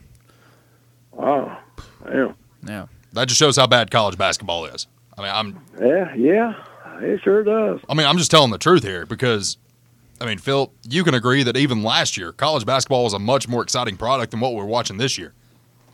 [1.12, 1.58] Wow.
[2.06, 2.36] Damn.
[2.68, 2.86] Yeah.
[3.14, 4.88] That just shows how bad college basketball is.
[5.18, 6.14] I mean, I'm Yeah.
[6.16, 6.54] Yeah.
[7.00, 7.80] It sure does.
[7.88, 9.58] I mean, I'm just telling the truth here because,
[10.20, 13.48] I mean, Phil, you can agree that even last year, college basketball was a much
[13.48, 15.34] more exciting product than what we're watching this year.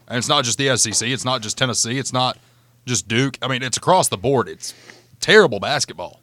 [0.08, 2.38] And it's not just the SEC, it's not just Tennessee, it's not
[2.86, 3.38] just Duke.
[3.42, 4.48] I mean, it's across the board.
[4.48, 4.74] It's
[5.20, 6.20] terrible basketball.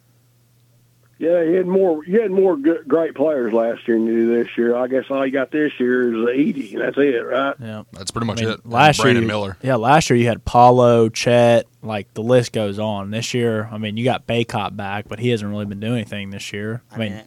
[1.21, 2.03] Yeah, you had more.
[2.07, 4.75] You had more good, great players last year than you do this year.
[4.75, 7.55] I guess all you got this year is Edey, and that's it, right?
[7.61, 7.83] Yeah.
[7.93, 8.65] That's pretty much I mean, it.
[8.67, 9.57] Last Brandon year, Miller.
[9.63, 13.11] Yeah, last year you had Paolo, Chet, like the list goes on.
[13.11, 16.31] This year, I mean, you got Bacot back, but he hasn't really been doing anything
[16.31, 16.81] this year.
[16.91, 17.21] I, mean,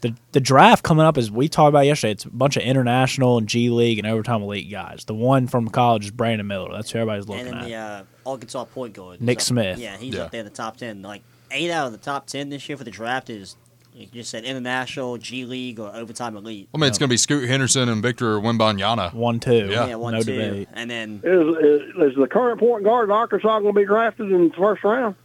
[0.00, 2.10] the the draft coming up as we talked about yesterday.
[2.10, 5.04] It's a bunch of international and G League and overtime elite guys.
[5.04, 6.72] The one from college is Brandon Miller.
[6.72, 7.68] That's who everybody's looking and then at.
[7.68, 9.78] the uh, Arkansas point guard Nick is up- Smith.
[9.78, 10.22] Yeah, he's Yeah.
[10.22, 11.02] up there in the top ten.
[11.02, 13.56] Like eight out of the top ten this year for the draft is
[13.92, 16.68] you just said international, G League, or overtime elite.
[16.74, 19.12] I mean, it's going to be Scoot Henderson and Victor Wembanyama.
[19.12, 19.66] one two.
[19.70, 19.94] Yeah.
[19.96, 20.68] one, no two, debate.
[20.72, 21.80] and then Is, is
[22.12, 25.16] is the current point guard in Arkansas going to be drafted in the first round?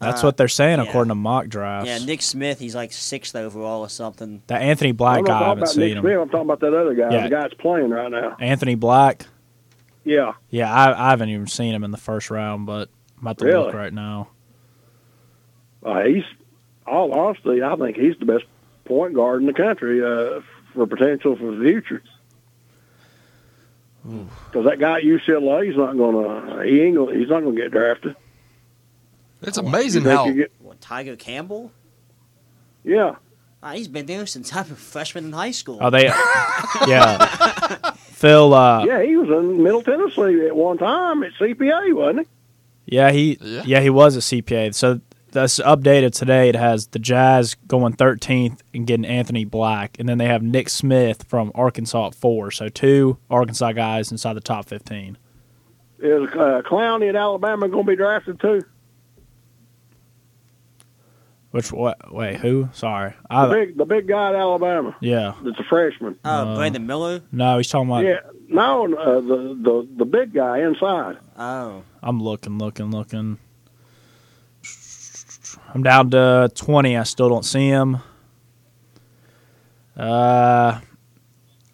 [0.00, 0.84] That's Uh, what they're saying yeah.
[0.88, 1.88] according to mock drafts.
[1.88, 4.42] Yeah, Nick Smith, he's like sixth overall or something.
[4.48, 6.02] that Anthony Black I'm guy, I not haven't talking about Nick seen him.
[6.02, 6.18] Smith.
[6.20, 7.22] I'm talking about that other guy, Yeah.
[7.24, 8.36] the guy that's playing right now.
[8.40, 9.26] Anthony Black.
[10.04, 10.32] Yeah.
[10.50, 13.44] Yeah, I, I haven't even seen him in the first round, but I'm about to
[13.44, 14.28] look right now.
[15.84, 16.24] Uh, he's,
[16.86, 18.44] all honesty, I think he's the best
[18.84, 20.40] point guard in the country uh,
[20.74, 22.02] for potential for the future.
[24.04, 26.64] Because that guy at UCLA, he's not gonna.
[26.64, 27.14] He ain't gonna.
[27.16, 28.16] He's not gonna get drafted.
[29.42, 31.70] It's amazing think how get- What, Tiger Campbell?
[32.84, 33.16] yeah.
[33.64, 35.78] Ah, he's been there since I was a freshman in high school.
[35.80, 36.06] Oh, they,
[36.88, 37.92] yeah.
[37.96, 42.26] Phil, uh, Yeah, he was in Middle Tennessee at one time at CPA, wasn't
[42.86, 42.96] he?
[42.96, 43.62] Yeah, he Yeah.
[43.64, 43.80] yeah.
[43.80, 44.74] he was a CPA.
[44.74, 45.00] So
[45.32, 46.48] that's updated today.
[46.48, 50.68] It has the Jazz going 13th and getting Anthony Black, and then they have Nick
[50.68, 52.50] Smith from Arkansas at four.
[52.50, 55.18] So two Arkansas guys inside the top 15.
[55.98, 58.62] Is uh, Clowney at Alabama going to be drafted too?
[61.52, 62.12] Which what?
[62.12, 62.70] Wait, who?
[62.72, 65.34] Sorry, The big, the big guy at Alabama yeah.
[65.44, 66.18] that's a freshman.
[66.24, 67.20] oh, Uh, Brandon Miller?
[67.30, 68.04] No, he's talking about.
[68.04, 71.18] yeah, no, uh, the the the big guy inside.
[71.38, 71.82] Oh.
[72.02, 73.38] I'm looking, looking, looking.
[75.74, 76.96] I'm down to 20.
[76.96, 77.98] I still don't see him.
[79.96, 80.80] Uh,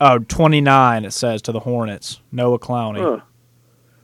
[0.01, 2.21] oh, 29 it says to the Hornets.
[2.33, 2.99] Noah Clowney.
[3.01, 3.21] Huh.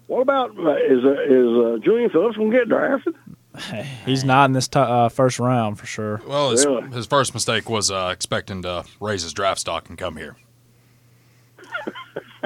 [0.07, 3.14] What about uh, is uh, is uh, Julian Phillips going to get drafted?
[4.04, 6.20] He's not in this t- uh, first round for sure.
[6.26, 6.88] well his, Really?
[6.90, 10.37] his first mistake was uh, expecting to raise his draft stock and come here.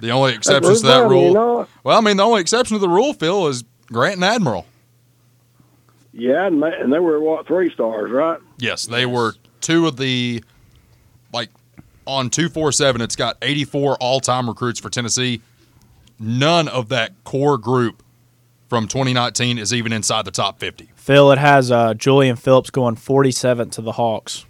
[0.00, 1.28] the only exceptions to that rule.
[1.28, 4.24] You know, Well, I mean, the only exception to the rule, Phil, is Grant and
[4.24, 4.66] Admiral.
[6.16, 8.40] Yeah, and they, and they were what three stars, right?
[8.58, 10.42] Yes, they were two of the
[11.32, 11.50] like
[12.06, 13.02] on two four seven.
[13.02, 15.42] It's got eighty four all time recruits for Tennessee.
[16.18, 18.02] None of that core group
[18.68, 20.90] from 2019 is even inside the top 50.
[20.96, 24.46] Phil, it has uh, Julian Phillips going 47 to the Hawks.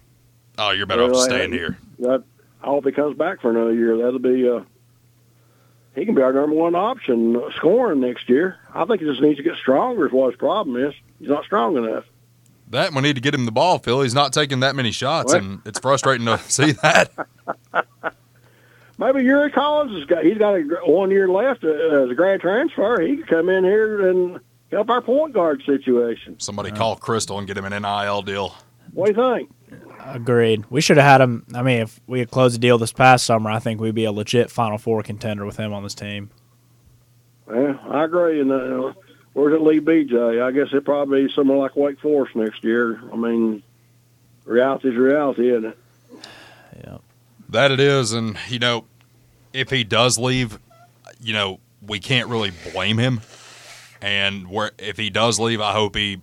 [0.59, 1.77] Oh, you're better off staying here.
[1.99, 2.23] That
[2.63, 3.97] I hope he comes back for another year.
[3.99, 4.61] That'll be uh,
[5.97, 8.59] he can be our number one option uh, scoring next year.
[8.73, 10.07] I think he just needs to get stronger.
[10.07, 10.95] Is what his problem is.
[11.19, 12.05] He's not strong enough.
[12.71, 14.03] That we need to get him the ball, Phil.
[14.03, 15.43] He's not taking that many shots, What?
[15.43, 17.11] and it's frustrating to see that.
[18.99, 22.41] Maybe Yuri Collins has got he's got a, one year left uh, as a grad
[22.41, 23.01] transfer.
[23.01, 26.41] He could come in here and help our point guard situation.
[26.41, 28.55] Somebody call Crystal and get him an NIL deal.
[28.95, 29.51] What do you think?
[30.07, 30.65] Agreed.
[30.71, 31.45] We should have had him.
[31.55, 34.05] I mean, if we had closed the deal this past summer, I think we'd be
[34.05, 36.31] a legit Final Four contender with him on this team.
[37.53, 38.41] Yeah, I agree.
[38.41, 38.93] And uh,
[39.37, 40.43] where's it leave BJ?
[40.43, 42.99] I guess it probably be somewhere like Wake Forest next year.
[43.13, 43.63] I mean,
[44.47, 45.79] reality's reality, isn't it?
[46.83, 46.99] Yeah,
[47.51, 48.87] that it is, and you know,
[49.53, 50.59] if he does leave,
[51.21, 53.21] you know, we can't really blame him.
[54.01, 56.23] And where if he does leave, I hope he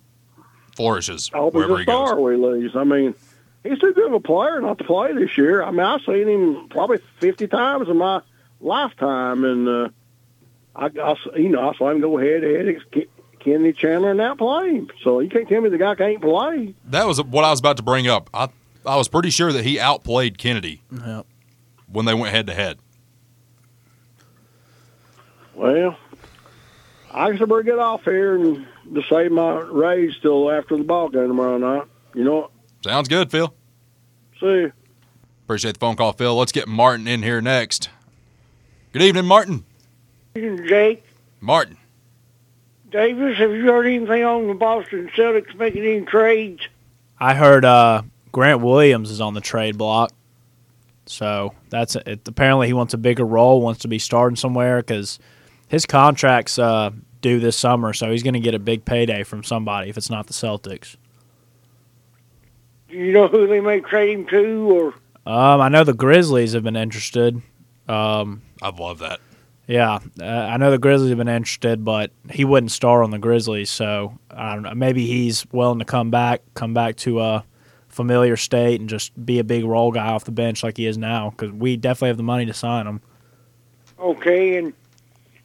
[0.76, 2.08] flourishes I hope he's a he goes.
[2.08, 2.76] star we lose.
[2.76, 3.13] I mean,
[3.63, 5.63] he's too good of a player not to play this year.
[5.63, 8.21] I mean, I've seen him probably 50 times in my
[8.60, 9.89] lifetime, and uh,
[10.75, 13.09] I, I, you know, I saw him go head to head against
[13.39, 14.89] Kennedy Chandler and not play him.
[15.03, 16.73] So you can't tell me the guy can't play.
[16.86, 18.29] That was what I was about to bring up.
[18.33, 18.49] I
[18.86, 21.25] I was pretty sure that he outplayed Kennedy Yep.
[21.88, 22.79] when they went head to head.
[25.55, 25.97] Well,
[27.12, 30.83] I guess I better get off here and just save my raise till after the
[30.83, 31.83] ball game tomorrow night.
[32.15, 32.51] You know what?
[32.83, 33.53] Sounds good, Phil.
[34.39, 34.71] See you.
[35.45, 36.36] Appreciate the phone call, Phil.
[36.36, 37.89] Let's get Martin in here next.
[38.91, 39.65] Good evening, Martin.
[40.36, 41.04] Jake
[41.41, 41.78] Martin.
[42.89, 46.62] Davis, have you heard anything on the Boston Celtics making any trades?
[47.19, 50.12] I heard uh, Grant Williams is on the trade block.
[51.06, 52.28] So that's it.
[52.28, 55.19] Apparently, he wants a bigger role, wants to be starting somewhere because
[55.67, 56.91] his contract's uh,
[57.22, 57.93] due this summer.
[57.93, 60.96] So he's going to get a big payday from somebody if it's not the Celtics.
[62.89, 64.72] Do you know who they may trade him to?
[64.72, 67.41] Or Um, I know the Grizzlies have been interested.
[67.88, 69.19] Um, I love that.
[69.67, 73.17] Yeah, uh, I know the Grizzlies have been interested, but he wouldn't star on the
[73.17, 73.69] Grizzlies.
[73.69, 74.73] So I don't know.
[74.76, 77.45] Maybe he's willing to come back, come back to a
[77.88, 80.97] familiar state, and just be a big role guy off the bench like he is
[80.97, 81.30] now.
[81.30, 83.02] Because we definitely have the money to sign him.
[83.97, 84.73] okay, and,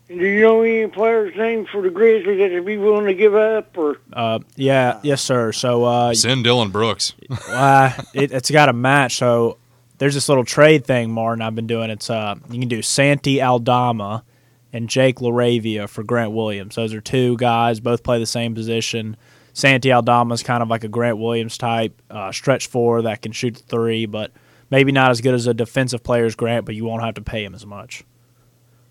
[0.08, 3.14] and do you know any players' names for the Grizzlies that they'd be willing to
[3.14, 3.78] give up?
[3.78, 5.52] Or Uh, yeah, yes, sir.
[5.52, 7.12] So uh, Send Dillon Brooks.
[7.48, 9.16] uh, it, it's got a match.
[9.16, 9.58] So
[9.98, 11.42] there's this little trade thing, Martin.
[11.42, 11.90] I've been doing.
[11.90, 14.24] It's uh, you can do Santi Aldama
[14.72, 16.76] and Jake LaRavia for Grant Williams.
[16.76, 19.16] Those are two guys, both play the same position.
[19.52, 23.32] Santi Aldama is kind of like a Grant Williams type uh, stretch four that can
[23.32, 24.30] shoot the three, but
[24.70, 27.22] maybe not as good as a defensive player as Grant, but you won't have to
[27.22, 28.04] pay him as much.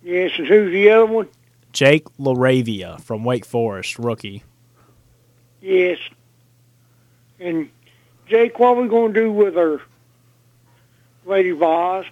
[0.03, 1.27] yes, and who's the other one?
[1.71, 4.43] Jake LaRavia from Wake Forest, rookie.
[5.61, 5.99] Yes.
[7.39, 7.69] And
[8.27, 9.81] Jake, what are we going to do with our
[11.27, 12.05] Lady Vols?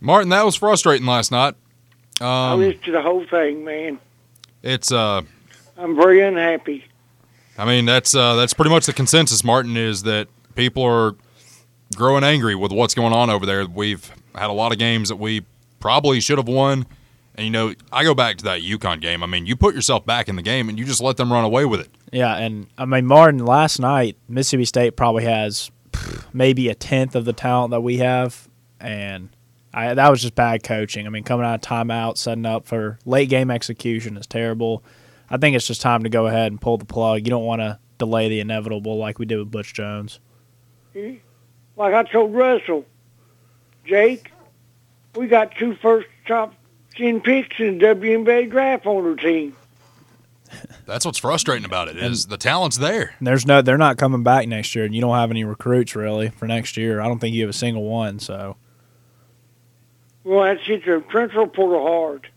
[0.00, 1.54] Martin, that was frustrating last night.
[2.20, 3.98] I Um, listened to the whole thing, man.
[4.62, 5.22] it's uh,
[5.76, 6.84] I'm very unhappy.
[7.56, 9.42] I mean that's uh, that's pretty much the consensus.
[9.44, 11.14] Martin is that people are
[11.96, 13.66] growing angry with what's going on over there.
[13.66, 15.44] We've had a lot of games that we
[15.80, 16.86] probably should have won,
[17.34, 19.22] and you know I go back to that UConn game.
[19.22, 21.44] I mean, you put yourself back in the game and you just let them run
[21.44, 21.88] away with it.
[22.12, 25.70] Yeah, and I mean Martin last night, Mississippi State probably has pff,
[26.32, 28.48] maybe a tenth of the talent that we have,
[28.80, 29.30] and
[29.72, 31.06] I, that was just bad coaching.
[31.06, 34.82] I mean, coming out of timeout, setting up for late game execution is terrible.
[35.30, 37.26] I think it's just time to go ahead and pull the plug.
[37.26, 40.20] You don't want to delay the inevitable like we did with Butch Jones.
[40.94, 41.14] Hmm?
[41.76, 42.86] Like I told Russell,
[43.84, 44.32] Jake,
[45.14, 46.54] we got two first top
[46.96, 49.54] ten picks in the WNBA draft on our team.
[50.86, 53.14] That's what's frustrating about it is the talent's there.
[53.20, 56.30] There's no, they're not coming back next year, and you don't have any recruits really
[56.30, 57.00] for next year.
[57.00, 58.18] I don't think you have a single one.
[58.18, 58.56] So
[60.24, 62.28] Well, that's hit the transfer portal hard.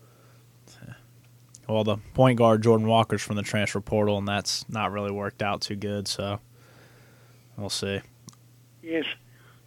[1.68, 5.42] Well, the point guard Jordan Walker's from the transfer portal, and that's not really worked
[5.42, 6.06] out too good.
[6.08, 6.42] So
[7.56, 8.02] we'll see.
[8.84, 9.06] Yes.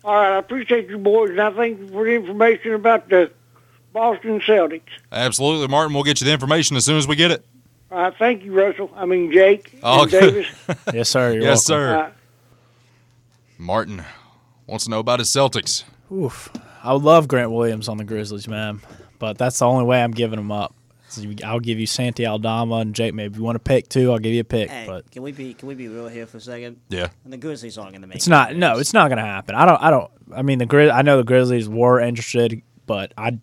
[0.05, 3.31] All right, I appreciate you boys, and I thank you for the information about the
[3.95, 4.83] Boston Celtics.
[5.11, 5.95] Absolutely, Martin.
[5.95, 7.47] We'll get you the information as soon as we get it.
[7.95, 8.91] All right, thank you, Russell.
[8.97, 10.47] I mean, Jake Oh, and Davis.
[10.93, 11.33] yes, sir.
[11.33, 11.85] You're yes, welcome.
[11.87, 11.97] sir.
[12.07, 12.11] Uh,
[13.59, 14.03] Martin
[14.67, 15.85] wants to know about his Celtics.
[16.13, 16.51] Oof.
[16.83, 18.81] I would love Grant Williams on the Grizzlies, man,
[19.19, 20.75] but that's the only way I'm giving him up.
[21.45, 23.15] I'll give you Santi Aldama and Jake.
[23.15, 24.69] Maybe if you want to pick two, I'll give you a pick.
[24.69, 26.81] Hey, But can we be can we be real here for a second?
[26.89, 27.07] Yeah.
[27.23, 28.17] And the Grizzlies aren't going to make.
[28.17, 28.31] it's it.
[28.31, 28.57] not.
[28.57, 29.55] No, it's not going to happen.
[29.55, 29.81] I don't.
[29.81, 30.11] I don't.
[30.35, 30.93] I mean, the Grizz.
[30.93, 33.39] I know the Grizzlies were interested, but I.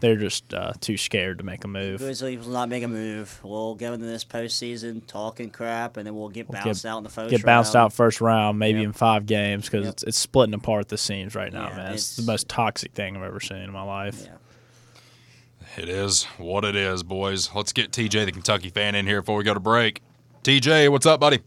[0.00, 2.00] They're just uh, too scared to make a move.
[2.00, 3.40] Grizzlies will not make a move.
[3.42, 7.04] We'll go into this postseason talking crap, and then we'll get We'll bounced out in
[7.04, 7.30] the first.
[7.30, 7.86] Get bounced round.
[7.86, 8.86] out first round, maybe Yep.
[8.86, 9.92] in five games, because Yep.
[9.94, 11.92] it's it's splitting apart the seams right now, Yeah, man.
[11.94, 14.22] It's, it's- the most toxic thing I've ever seen in my life.
[14.24, 15.82] Yeah.
[15.82, 17.50] It is what it is, boys.
[17.54, 20.02] Let's get TJ, the Kentucky fan, in here before we go to break.
[20.44, 21.40] TJ, what's up, buddy?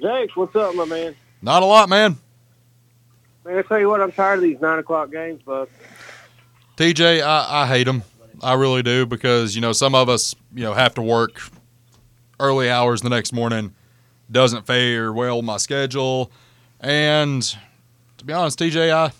[0.00, 1.14] Jake, what's up, my man?
[1.42, 2.16] Not a lot, man.
[3.44, 5.68] Man, I tell you what, I'm tired of these nine o'clock games, Buck.
[6.76, 8.02] TJ, I, I hate them.
[8.42, 11.40] I really do because you know some of us you know have to work
[12.38, 13.74] early hours the next morning.
[14.30, 16.30] Doesn't fare well my schedule,
[16.80, 17.42] and
[18.18, 19.12] to be honest, TJ, I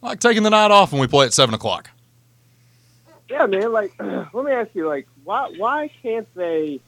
[0.00, 1.90] like taking the night off when we play at seven o'clock.
[3.28, 3.72] Yeah, man.
[3.72, 6.80] Like, let me ask you, like, why why can't they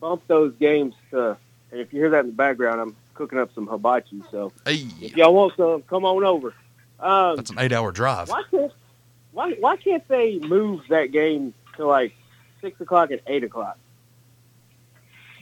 [0.00, 1.36] bump those games to?
[1.70, 4.22] And if you hear that in the background, I'm cooking up some hibachi.
[4.30, 6.54] So Hey, if y'all want some, come on over.
[7.00, 8.28] Um, that's an eight-hour drive.
[8.28, 8.72] why can't
[9.32, 12.14] why why can't they move that game to like
[12.60, 13.78] six o'clock and eight o'clock?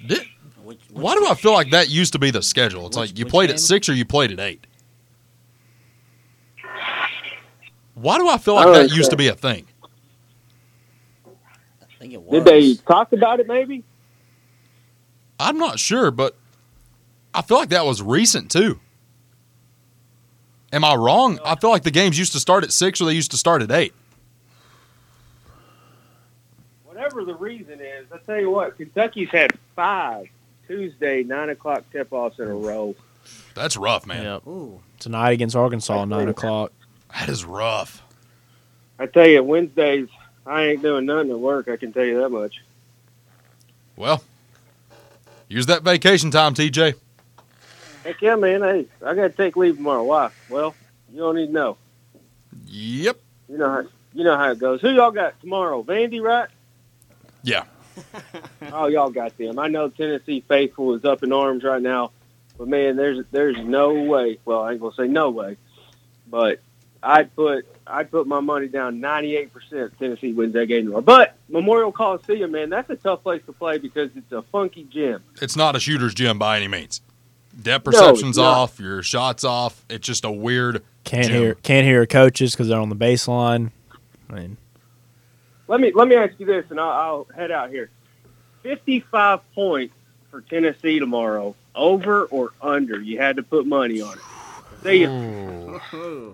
[0.07, 0.27] Did-
[0.65, 2.87] Which, which why do I feel like that used to be the schedule?
[2.87, 3.55] It's Which- like you played game?
[3.55, 4.67] at six or you played at eight.
[7.95, 9.67] Why do I feel like don't that used to be a thing?
[11.27, 12.43] I think it was.
[12.43, 13.47] Did they talk about it?
[13.47, 13.85] Maybe.
[15.39, 16.37] I'm not sure, but
[17.35, 18.79] I feel like that was recent too.
[20.73, 21.39] Am I wrong?
[21.45, 23.63] I feel like the games used to start at six or they used to start
[23.63, 23.93] at eight.
[26.85, 30.29] Whatever the reason is, I tell you what, Kentucky's had five
[30.67, 32.95] Tuesday nine o'clock tip offs in a row.
[33.55, 34.25] That's rough, man.
[34.25, 34.47] Yep.
[34.47, 36.73] Ooh, Tonight against Arkansas, nine o'clock.
[37.13, 38.03] That is rough.
[38.99, 40.09] I tell you, Wednesdays
[40.47, 41.69] I ain't doing nothing at work.
[41.69, 42.63] I can tell you that much.
[43.97, 44.23] Well,
[45.49, 46.95] use that vacation time, TJ.
[48.05, 48.63] Heck yeah, man.
[48.63, 50.05] Hey, I got to take leave tomorrow.
[50.05, 50.31] Why?
[50.49, 50.75] Well,
[51.13, 51.77] you don't need to know.
[52.67, 53.19] Yep.
[53.49, 53.85] You know how
[54.15, 54.81] you know how it goes.
[54.81, 55.83] Who y'all got tomorrow?
[55.83, 56.49] Vandy, right?
[57.43, 57.65] Yeah.
[58.73, 59.59] Oh, y'all got them.
[59.59, 62.11] I know Tennessee faithful is up in arms right now,
[62.57, 64.39] but man, there's there's no way.
[64.47, 65.59] Well, I ain't gonna say no way,
[66.31, 66.61] but
[67.03, 71.03] I'd put I'd put my money down 98 percent Tennessee wins that game tomorrow.
[71.03, 75.23] But Memorial Coliseum, man, that's a tough place to play because it's a funky gym.
[75.43, 77.03] It's not a shooter's gym by any means.
[77.61, 78.45] Depth perception's not.
[78.57, 79.85] off, your shots off.
[79.91, 81.43] It's just a weird Can't Jim.
[81.43, 83.71] hear can't hear coaches because they're on the baseline.
[84.31, 84.57] I mean,
[85.69, 87.91] Let me let me ask you this, and I'll, I'll head out here.
[88.63, 89.95] 55 points
[90.31, 93.01] for Tennessee tomorrow, over or under?
[93.01, 94.23] You had to put money on it.
[94.83, 96.33] See ya.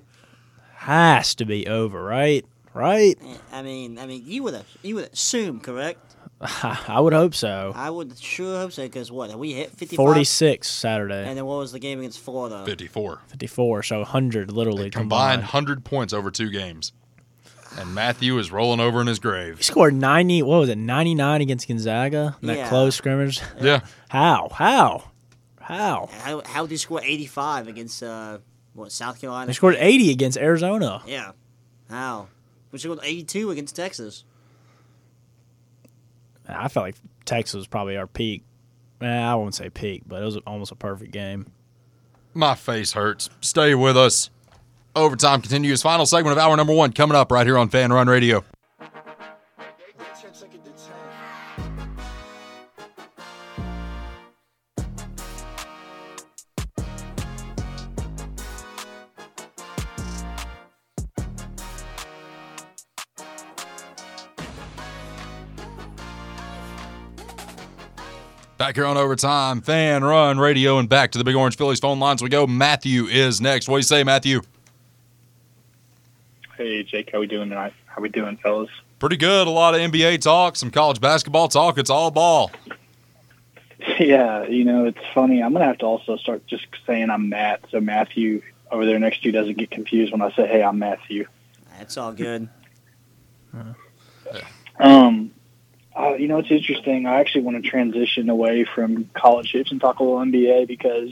[0.74, 2.44] has to be over, right?
[2.74, 3.18] Right?
[3.50, 6.07] I mean, I mean, you would you would assume, correct?
[6.62, 7.72] I would hope so.
[7.74, 8.82] I would sure hope so.
[8.84, 12.20] Because what we hit fifty five, 46 Saturday, and then what was the game against
[12.20, 12.64] Florida?
[12.64, 13.22] 54.
[13.26, 15.40] 54, so 100 literally Combined combined.
[15.42, 16.92] 100 points over two games.
[17.76, 19.58] And Matthew is rolling over in his grave.
[19.58, 22.68] He scored 90, what was it, 99 against Gonzaga in that Yeah.
[22.68, 23.40] close scrimmage?
[23.60, 23.80] Yeah.
[24.08, 24.48] How?
[24.52, 25.10] How?
[25.60, 26.08] How?
[26.22, 28.38] How how did he score 85 against uh
[28.74, 29.48] what South Carolina?
[29.48, 31.02] They scored 80 against Arizona.
[31.06, 31.32] Yeah.
[31.90, 32.28] How?
[32.72, 34.24] We scored 82 against Texas.
[36.48, 38.42] I felt like Texas was probably our peak.
[39.00, 41.46] Eh, I won't say peak, but it was almost a perfect game.
[42.34, 43.30] My face hurts.
[43.40, 44.30] Stay with us.
[44.96, 45.82] Overtime continues.
[45.82, 48.44] Final segment of hour number one coming up right here on Fan Run Radio.
[68.68, 71.98] Back here on overtime, fan run radio, and back to the Big Orange Phillies phone
[71.98, 72.46] lines we go.
[72.46, 73.66] Matthew is next.
[73.66, 74.42] What do you say, Matthew?
[76.54, 77.72] Hey, Jake, how we doing tonight?
[77.86, 78.68] How we doing, fellas?
[78.98, 79.46] Pretty good.
[79.46, 81.78] A lot of NBA talk, some college basketball talk.
[81.78, 82.52] It's all ball.
[83.98, 85.42] Yeah, you know, it's funny.
[85.42, 89.22] I'm gonna have to also start just saying I'm Matt, so Matthew over there next
[89.22, 91.26] to you doesn't get confused when I say, "Hey, I'm Matthew."
[91.78, 92.50] That's all good.
[94.78, 95.30] Um,
[95.98, 97.06] uh, you know, it's interesting.
[97.06, 101.10] I actually want to transition away from college hoops and talk a little NBA because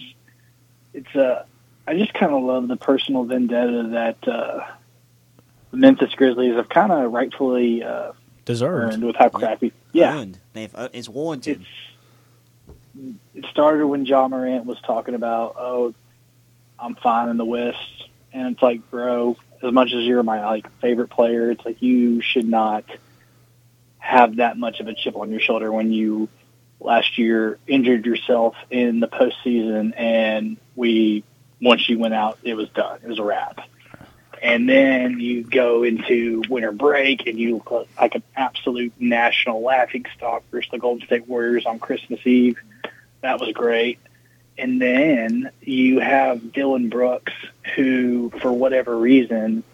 [0.95, 1.45] it's uh,
[1.87, 4.61] I just kind of love the personal vendetta that uh,
[5.70, 8.12] the Memphis Grizzlies have kind of rightfully uh,
[8.45, 8.95] Deserved.
[8.95, 9.72] earned with how crappy.
[9.93, 10.39] Yeah, Earned.
[10.53, 11.64] They've, uh, it's warranted.
[13.34, 15.95] it started when Ja Morant was talking about, oh,
[16.78, 20.70] I'm fine in the West, and it's like, bro, as much as you're my like
[20.80, 22.84] favorite player, it's like you should not
[24.07, 26.28] have that much of a chip on your shoulder when you
[26.78, 31.24] last year injured yourself in the postseason, and we
[31.61, 33.61] once you went out, it was done, it was a wrap.
[34.42, 40.04] And then you go into winter break and you look like an absolute national laughing
[40.14, 42.59] stock versus the Golden State Warriors on Christmas Eve.
[43.22, 43.98] That was great.
[44.59, 47.32] And then you have Dillon Brooks,
[47.74, 49.64] who, for whatever reason,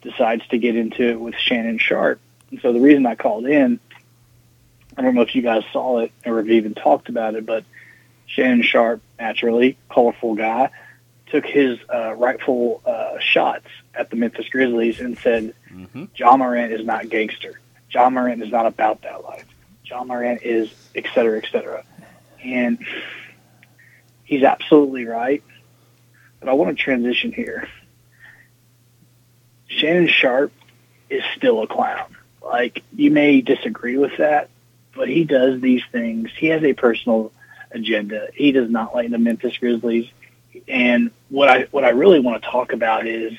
[0.00, 2.20] decides to get into it with Shannon Sharpe.
[2.52, 3.80] And so the reason I called in,
[4.96, 7.64] I don't know if you guys saw it or have even talked about it, but
[8.26, 10.70] Shannon Sharpe, naturally, colorful guy,
[11.28, 15.54] took his uh, rightful uh, shots at the Memphis Grizzlies and said,
[16.14, 17.58] Ja Morant is not gangster.
[17.90, 19.46] Ja Morant is not about that life.
[19.86, 21.84] Ja Morant is et cetera, et cetera.
[22.44, 22.78] And
[24.24, 25.42] he's absolutely right.
[26.38, 27.68] But I want to transition here.
[29.68, 30.52] Shannon Sharpe
[31.08, 32.14] is still a clown.
[32.44, 34.50] Like, you may disagree with that,
[34.94, 36.30] but he does these things.
[36.36, 37.32] He has a personal
[37.70, 38.28] agenda.
[38.34, 40.10] He does not like the Memphis Grizzlies.
[40.68, 43.32] And what I what I really want to talk about is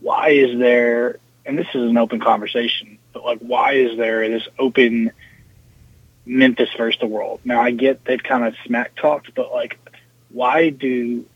[0.00, 4.48] why is there and this is an open conversation, but like why is there this
[4.58, 5.12] open
[6.24, 7.40] Memphis versus the world?
[7.44, 9.78] Now I get they've kind of smack talked, but like
[10.30, 11.26] why do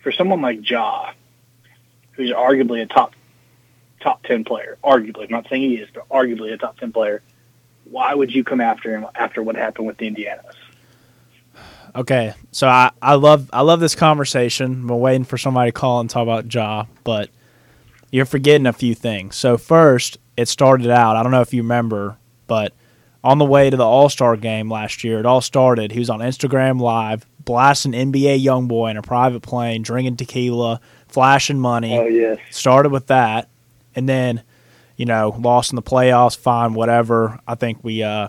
[0.00, 1.12] for someone like Ja,
[2.12, 3.14] who's arguably a top
[4.04, 7.22] top ten player, arguably, I'm not saying he is, but arguably a top ten player,
[7.84, 10.54] why would you come after him after what happened with the Indianas?
[11.96, 14.66] Okay, so I, I love I love this conversation.
[14.72, 17.30] I'm waiting for somebody to call and talk about Ja, but
[18.10, 19.36] you're forgetting a few things.
[19.36, 21.16] So first, it started out.
[21.16, 22.72] I don't know if you remember, but
[23.22, 25.92] on the way to the All Star game last year, it all started.
[25.92, 31.58] He was on Instagram Live, blasting NBA YoungBoy in a private plane, drinking tequila, flashing
[31.58, 31.96] money.
[31.96, 32.38] Oh yes.
[32.50, 33.48] Started with that,
[33.94, 34.42] and then,
[34.96, 36.36] you know, lost in the playoffs.
[36.36, 37.40] Fine, whatever.
[37.46, 38.28] I think we, uh,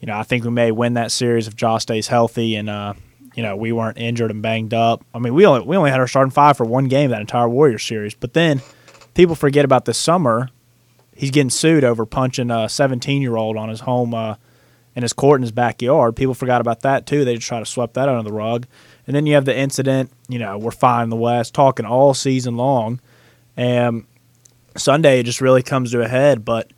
[0.00, 2.94] you know, I think we may win that series if Josh stays healthy and, uh,
[3.38, 5.04] you know, we weren't injured and banged up.
[5.14, 7.48] I mean, we only we only had our starting five for one game that entire
[7.48, 8.60] Warriors series, but then
[9.14, 10.48] people forget about this summer.
[11.14, 14.34] He's getting sued over punching a 17 year old on his home uh,
[14.96, 16.16] in his court in his backyard.
[16.16, 17.24] People forgot about that too.
[17.24, 18.66] They just try to sweep that under the rug.
[19.06, 20.10] And then you have the incident.
[20.28, 23.00] You know, we're fine in the West, talking all season long,
[23.56, 24.04] and
[24.78, 26.44] Sunday it just really comes to a head.
[26.44, 26.72] But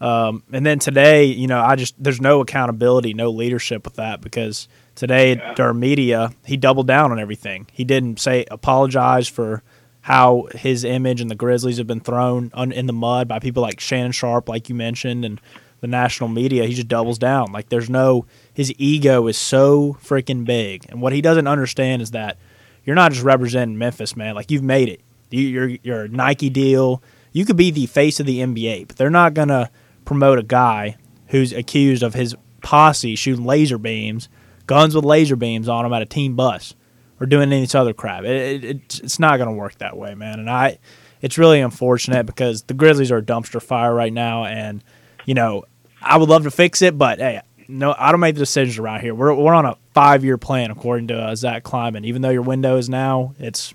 [0.00, 4.20] um, and then today, you know, I just there's no accountability, no leadership with that
[4.20, 7.66] because today during media he doubled down on everything.
[7.72, 9.62] He didn't say apologize for
[10.02, 13.62] how his image and the Grizzlies have been thrown un, in the mud by people
[13.62, 15.40] like Shannon Sharpe, like you mentioned, and
[15.80, 16.64] the national media.
[16.64, 17.52] He just doubles down.
[17.52, 22.10] Like there's no his ego is so freaking big, and what he doesn't understand is
[22.12, 22.36] that
[22.84, 24.34] you're not just representing Memphis, man.
[24.34, 25.00] Like you've made it.
[25.30, 27.02] You, you're you're a Nike deal.
[27.36, 29.70] You could be the face of the NBA, but they're not gonna
[30.06, 34.30] promote a guy who's accused of his posse shooting laser beams,
[34.66, 36.74] guns with laser beams on them at a team bus,
[37.20, 38.24] or doing any other crap.
[38.24, 40.40] It, it, it's- not gonna work that way, man.
[40.40, 40.78] And I,
[41.20, 44.82] it's really unfortunate because the Grizzlies are a dumpster fire right now, and
[45.26, 45.64] you know
[46.00, 49.02] I would love to fix it, but hey, no, I don't make the decisions around
[49.02, 49.14] here.
[49.14, 52.06] We're we're on a five year plan according to uh, Zach Kleiman.
[52.06, 53.74] Even though your window is now, it's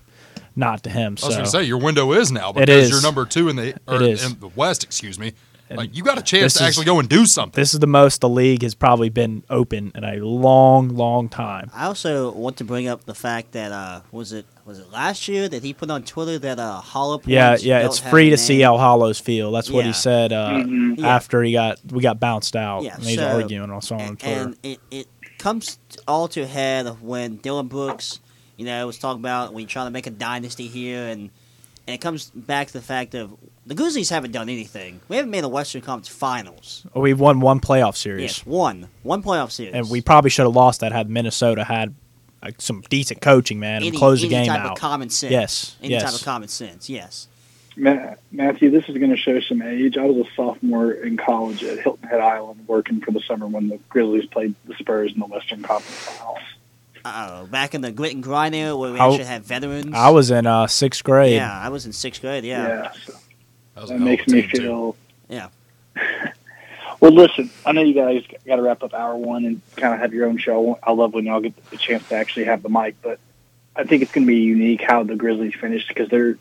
[0.56, 1.16] not to him.
[1.22, 2.90] I was going to say your window is now It because is.
[2.90, 4.24] you're number two in the or It is.
[4.24, 4.84] in the West.
[4.84, 5.32] Excuse me.
[5.68, 7.58] And Like you got a chance this to is- actually go and do something.
[7.58, 11.70] this is the most the league has probably been open in a long, long time.
[11.74, 15.28] I also want to bring up the fact that uh, was it was it last
[15.28, 18.10] year that he put on Twitter that uh, Hollow Points Yeah, yeah, don't it's have
[18.10, 19.50] free a to see how Hollows feel.
[19.50, 20.98] That's what he said uh, Mhm.
[20.98, 21.08] Yeah.
[21.16, 22.82] after he got we got bounced out.
[22.82, 23.70] Yeah, and he's so- arguing.
[23.70, 24.42] I saw on Twitter.
[24.42, 25.06] And it, it
[25.38, 28.20] comes all to a head when Dillon Brooks,
[28.56, 31.30] you know, it was talking about when you're trying to make a dynasty here, and
[31.86, 33.36] and it comes back to the fact of
[33.66, 35.00] the Grizzlies haven't done anything.
[35.08, 36.86] We haven't made the Western Conference Finals.
[36.94, 40.44] Oh, We've won one playoff series, Yes, one, one playoff series, and we probably should
[40.44, 41.94] have lost that had Minnesota had
[42.42, 44.72] like, some decent coaching, man, and any, closed the any game type out.
[44.72, 45.32] of common sense.
[45.32, 46.02] Yes, any yes.
[46.02, 46.88] type of common sense.
[46.88, 47.28] Yes.
[47.74, 49.96] Matthew, this is going to show some age.
[49.96, 53.68] I was a sophomore in college at Hilton Head Island working for the summer when
[53.68, 56.38] the Grizzlies played the Spurs in the Western Conference Finals.
[57.04, 57.46] Uh-oh.
[57.46, 59.92] Back in the grit and grind era where we I- actually had veterans.
[59.94, 61.34] I was in uh, sixth grade.
[61.34, 62.44] Yeah, I was in sixth grade.
[62.44, 62.92] Yeah.
[63.04, 63.12] so
[63.74, 64.58] That that makes me team, too.
[64.62, 64.96] feel.
[65.28, 65.48] Yeah.
[67.00, 69.98] Well, listen, I know you guys got to wrap up hour one and kind of
[69.98, 70.78] have your own show.
[70.84, 73.18] I love when y'all get the chance to actually have the mic, but
[73.74, 76.38] I think it's going to be unique how the Grizzlies finished because they're.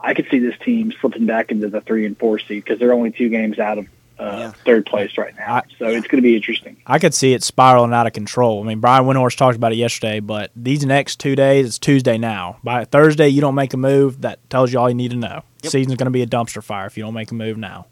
[0.00, 2.92] I could see this team slipping back into the three and four seed because they're
[2.92, 3.86] only two games out of
[4.18, 4.52] uh, Yeah.
[4.64, 5.54] third place right now.
[5.56, 6.76] I- so it's going to be interesting.
[6.86, 8.62] I could see it spiraling out of control.
[8.62, 12.16] I mean, Brian Windhorst talked about it yesterday, but these next two days, it's Tuesday
[12.18, 12.58] now.
[12.62, 15.42] By Thursday, you don't make a move, that tells you all you need to know.
[15.62, 15.72] Yep.
[15.72, 17.86] Season's going to be a dumpster fire if you don't make a move now.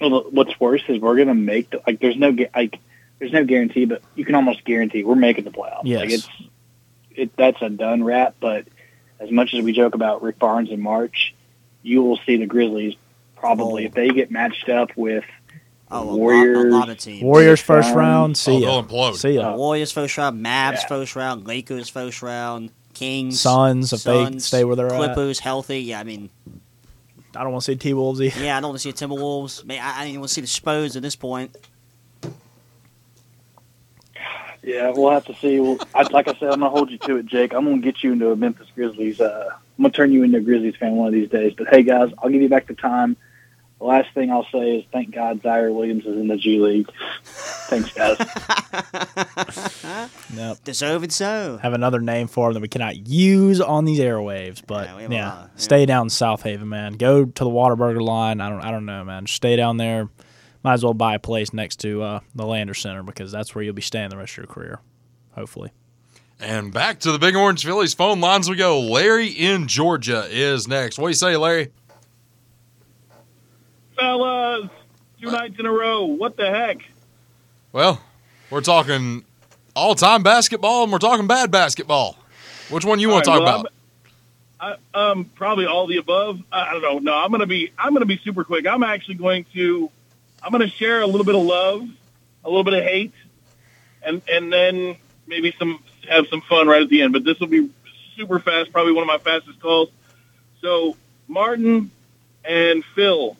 [0.00, 2.78] Well, what's worse is we're going to make the, like there's no like
[3.18, 5.82] there's no guarantee, but you can almost guarantee we're making the playoffs.
[5.84, 6.00] Yes.
[6.00, 6.28] Like it's
[7.12, 8.34] it that's a done wrap.
[8.38, 8.66] But
[9.18, 11.34] as much as we joke about Rick Barnes in March,
[11.82, 12.94] you will see the Grizzlies
[13.36, 13.86] probably Oh.
[13.86, 15.24] if they get matched up with
[15.88, 17.22] Oh, a lot, a lot of teams.
[17.22, 17.96] Warriors first round.
[17.98, 18.66] round, see Oh, ya.
[18.66, 19.14] they'll implode.
[19.16, 19.52] See ya.
[19.52, 20.86] Uh, Warriors first round, Mavs Yeah.
[20.88, 24.96] first round, Lakers first round, Kings, Suns, if they stay where they're at.
[24.96, 25.80] Clippers healthy.
[25.82, 26.30] Yeah, I mean,
[27.36, 29.64] I don't want to see T Wolves yeah, I don't want to see the Timberwolves.
[29.64, 31.54] Man, I, I don't even want to see the Spurs at this point.
[34.62, 35.60] yeah, we'll have to see.
[35.60, 37.52] Well, I, like I said, I'm gonna hold you to it, Jake.
[37.54, 39.20] I'm gonna get you into a Memphis Grizzlies.
[39.20, 41.52] Uh, I'm gonna turn you into a Grizzlies fan one of these days.
[41.56, 43.16] But hey, guys, I'll give you back the time.
[43.78, 46.88] The last thing I'll say is thank God Ziaire Williams is in the G League.
[47.24, 48.16] Thanks, guys.
[50.34, 50.58] Nope.
[50.64, 51.58] Deserved so.
[51.62, 55.02] Have another name for them that we cannot use on these airwaves, but Yeah, yeah,
[55.02, 55.46] have a lot, yeah.
[55.56, 56.94] stay down in Southaven, man.
[56.94, 58.40] Go to the Whataburger line.
[58.40, 59.24] I don't, I don't know, man.
[59.26, 60.08] Just stay down there.
[60.62, 63.62] Might as well buy a place next to uh, the Landers Center because that's where
[63.64, 64.80] you'll be staying the rest of your career,
[65.32, 65.70] hopefully.
[66.40, 68.80] And back to the Big Orange Phillies phone lines we go.
[68.80, 70.98] Larry in Georgia is next.
[70.98, 71.70] What do you say, Larry?
[73.96, 74.68] Fellas.
[75.20, 76.04] Two nights in a row.
[76.04, 76.78] What the heck?
[77.72, 78.00] Well,
[78.50, 79.24] we're talking
[79.74, 82.16] all time basketball and we're talking bad basketball.
[82.70, 83.64] Which one you want to talk right, about?
[83.64, 86.40] well, I, um, probably all the above.
[86.50, 86.98] I, I don't know.
[86.98, 87.72] No, I'm gonna be.
[87.78, 88.66] I'm gonna be super quick.
[88.66, 89.90] I'm actually going to.
[90.42, 91.88] I'm gonna share a little bit of love,
[92.44, 93.12] a little bit of hate,
[94.02, 97.12] and and then maybe some have some fun right at the end.
[97.12, 97.70] But this will be
[98.16, 98.72] super fast.
[98.72, 99.90] Probably one of my fastest calls.
[100.60, 100.96] So
[101.28, 101.90] Martin
[102.44, 103.36] and Phil,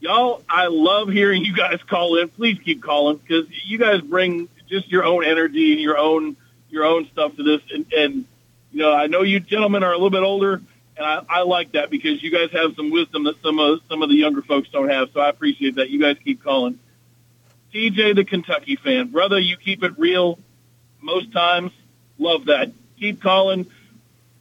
[0.00, 2.28] y'all, I love hearing you guys call in.
[2.28, 6.36] Please keep calling because you guys bring just your own energy and your own
[6.68, 7.62] your own stuff to this.
[7.72, 8.24] And, and
[8.72, 10.60] you know, I know you gentlemen are a little bit older,
[10.96, 14.02] and I, I like that because you guys have some wisdom that some of some
[14.02, 15.10] of the younger folks don't have.
[15.12, 15.90] So I appreciate that.
[15.90, 16.78] You guys keep calling.
[17.72, 20.38] TJ, the Kentucky fan, brother, you keep it real.
[21.00, 21.72] Most times,
[22.18, 22.72] love that.
[22.98, 23.66] Keep calling.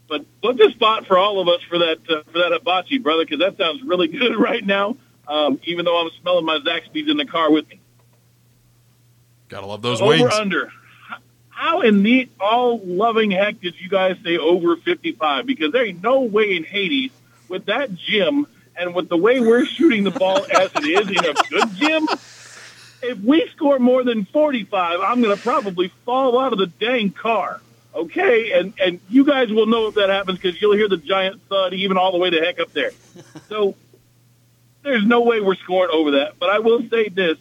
[0.07, 3.25] But book a spot for all of us for that uh, for that hibachi, brother,
[3.25, 4.97] because that sounds really good right now.
[5.27, 7.79] Um, even though I'm smelling my Zaxby's in the car with me.
[9.47, 10.33] Gotta love those over wings.
[10.33, 10.71] under.
[11.49, 15.45] How in the all loving heck did you guys say over 55?
[15.45, 17.11] Because there ain't no way in Hades
[17.47, 21.25] with that gym and with the way we're shooting the ball as it is in
[21.25, 22.07] a good gym.
[23.01, 27.11] If we score more than 45, I'm going to probably fall out of the dang
[27.11, 27.61] car.
[27.93, 31.41] Okay, and and you guys will know if that happens because you'll hear the giant
[31.47, 32.91] thud even all the way the heck up there.
[33.47, 33.75] So
[34.85, 36.39] there's no way we're scoring over that.
[36.39, 37.37] But I will say this: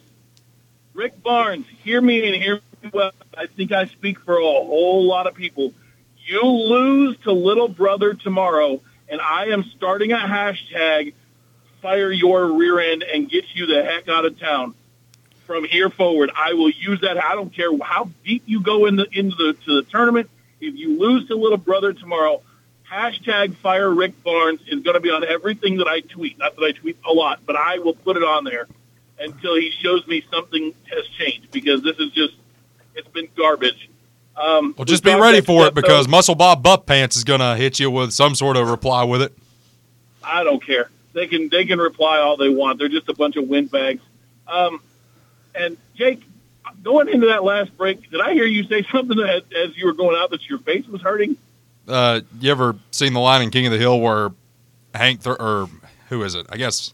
[0.93, 3.11] Rick Barnes, hear me and hear me well.
[3.37, 5.73] I think I speak for a whole lot of people.
[6.25, 11.13] You lose to little brother tomorrow, and I am starting a hashtag
[11.81, 14.73] fire your rear end and get you the heck out of town.
[15.45, 17.23] From here forward, I will use that.
[17.23, 20.31] I don't care how deep you go in the into the to the tournament.
[20.59, 22.41] If you lose to little brother tomorrow,
[22.91, 26.37] hashtag fire Rick Barnes is going to be on everything that I tweet.
[26.37, 28.67] Not that I tweet a lot, but I will put it on there
[29.19, 32.33] until he shows me something has changed because this is just
[32.95, 33.89] it's been garbage.
[34.35, 37.79] Um, Well, just be ready for it because Muscle Bob Buff Pants is gonna hit
[37.79, 39.33] you with some sort of reply with it.
[40.23, 40.89] I don't care.
[41.13, 42.79] They can they can reply all they want.
[42.79, 44.01] They're just a bunch of windbags.
[44.47, 44.81] Um,
[45.53, 46.21] and Jake,
[46.83, 49.93] going into that last break, did I hear you say something as, as you were
[49.93, 51.37] going out that your face was hurting?
[51.87, 54.31] Uh, you ever seen the line in King of the Hill where
[54.93, 55.69] Hank th- or
[56.09, 56.45] who is it?
[56.49, 56.93] I guess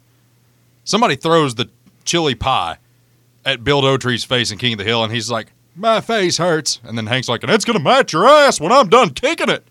[0.84, 1.70] somebody throws the
[2.04, 2.78] chili pie
[3.46, 6.80] at Bill Dauterive's face in King of the Hill, and he's like, "My face hurts,"
[6.84, 9.64] and then Hank's like, "And it's gonna match your ass when I'm done kicking it."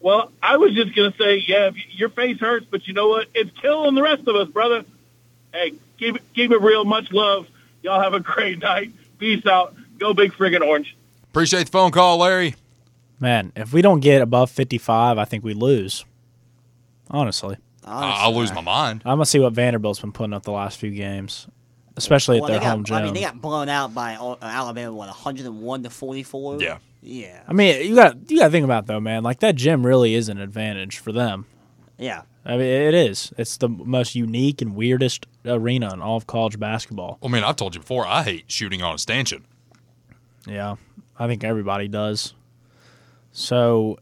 [0.00, 3.26] Well, I was just going to say, yeah, your face hurts, but you know what?
[3.34, 4.84] It's killing the rest of us, brother.
[5.52, 6.84] Hey, keep it, keep it real.
[6.84, 7.48] Much love.
[7.82, 8.92] Y'all have a great night.
[9.18, 9.74] Peace out.
[9.98, 10.96] Go big friggin' orange.
[11.24, 12.54] Appreciate the phone call, Larry.
[13.20, 16.04] Man, if we don't get above 55, I think we lose.
[17.10, 17.56] Honestly.
[17.84, 19.02] I'll lose my mind.
[19.04, 21.48] I'm going to see what Vanderbilt's been putting up the last few games,
[21.96, 22.96] especially Well, at their they got, home gym.
[22.96, 24.12] I mean, they got blown out by
[24.42, 26.60] Alabama, what, 101 to 44?
[26.60, 26.78] Yeah.
[27.00, 27.42] Yeah.
[27.48, 29.22] I mean, you got you got to think about it, though, man.
[29.22, 31.46] Like that gym really is an advantage for them.
[31.96, 32.22] Yeah.
[32.44, 33.32] I mean, it is.
[33.38, 37.18] It's the most unique and weirdest arena in all of college basketball.
[37.22, 39.44] I mean, I've told you before, I hate shooting on a stanchion.
[40.46, 40.76] Yeah,
[41.18, 42.34] I think everybody does.
[43.38, 44.00] So,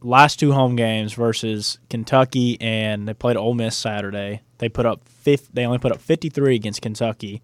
[0.00, 4.40] last two home games versus Kentucky, and they played Ole Miss Saturday.
[4.56, 7.42] They put up fif- They only put up 53 against Kentucky,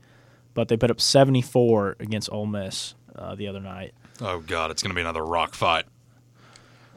[0.54, 3.92] but they put up 74 against Ole Miss uh, the other night.
[4.22, 5.84] Oh God, it's gonna be another rock fight.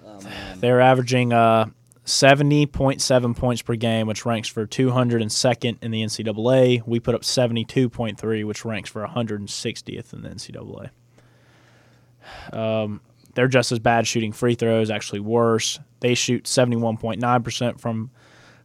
[0.56, 1.66] They're averaging uh,
[2.06, 6.88] 70.7 points per game, which ranks for 202nd in the NCAA.
[6.88, 10.92] We put up 72.3, which ranks for 160th in the NCAA.
[12.54, 13.02] Um,
[13.40, 15.80] they're just as bad shooting free throws, actually worse.
[16.02, 18.12] They shoot 71.9% from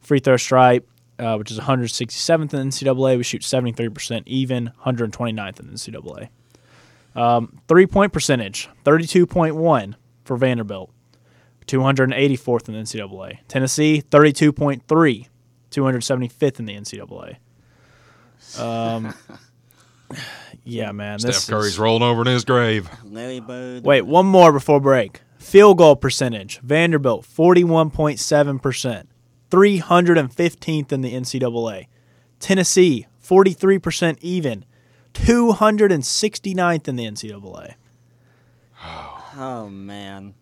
[0.01, 0.85] free throw stripe,
[1.17, 3.15] uh, which is 167th in NCAA.
[3.15, 6.27] We shoot 73% even, 129th in the NCAA.
[7.15, 9.95] Um, three point percentage, 32.1
[10.25, 10.91] for Vanderbilt.
[11.67, 13.37] 284th in the NCAA.
[13.47, 15.27] Tennessee, 32.3,
[15.71, 17.37] 275th in the NCAA.
[18.59, 19.13] Um,
[20.65, 21.19] yeah, man.
[21.21, 22.89] This Steph Curry's is- rolling over in his grave.
[23.03, 23.83] Larry Bird.
[23.85, 25.21] Wait, one more before break.
[25.37, 26.59] Field goal percentage.
[26.59, 29.05] Vanderbilt, 41.7%,
[29.51, 31.87] 315th in the NCAA.
[32.39, 34.65] Tennessee, 43% even,
[35.13, 37.75] 269th in the NCAA.
[39.37, 40.33] Oh, man.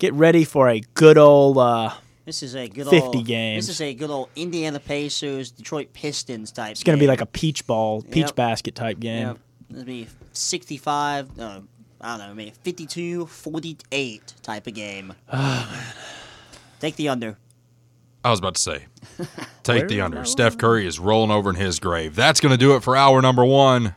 [0.00, 1.90] Get ready for a good old uh,
[2.24, 3.68] This is a good 50 old, games.
[3.68, 6.72] This is a good old Indiana Pacers, Detroit Pistons type.
[6.72, 8.34] It's going to be like a peach ball, peach Yep.
[8.34, 9.28] basket type game.
[9.28, 9.38] Yep.
[9.72, 11.60] It'll be 65, uh,
[12.00, 15.14] I don't know, maybe 52, 48 type of game.
[16.80, 17.38] Take the under.
[18.24, 18.86] I was about to say,
[19.64, 20.24] take the under.
[20.24, 22.14] Steph Curry is rolling over in his grave.
[22.14, 23.96] That's going to do it for hour number one.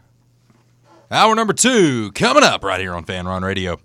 [1.12, 3.80] Hour number two coming up right here on Fan Run Radio.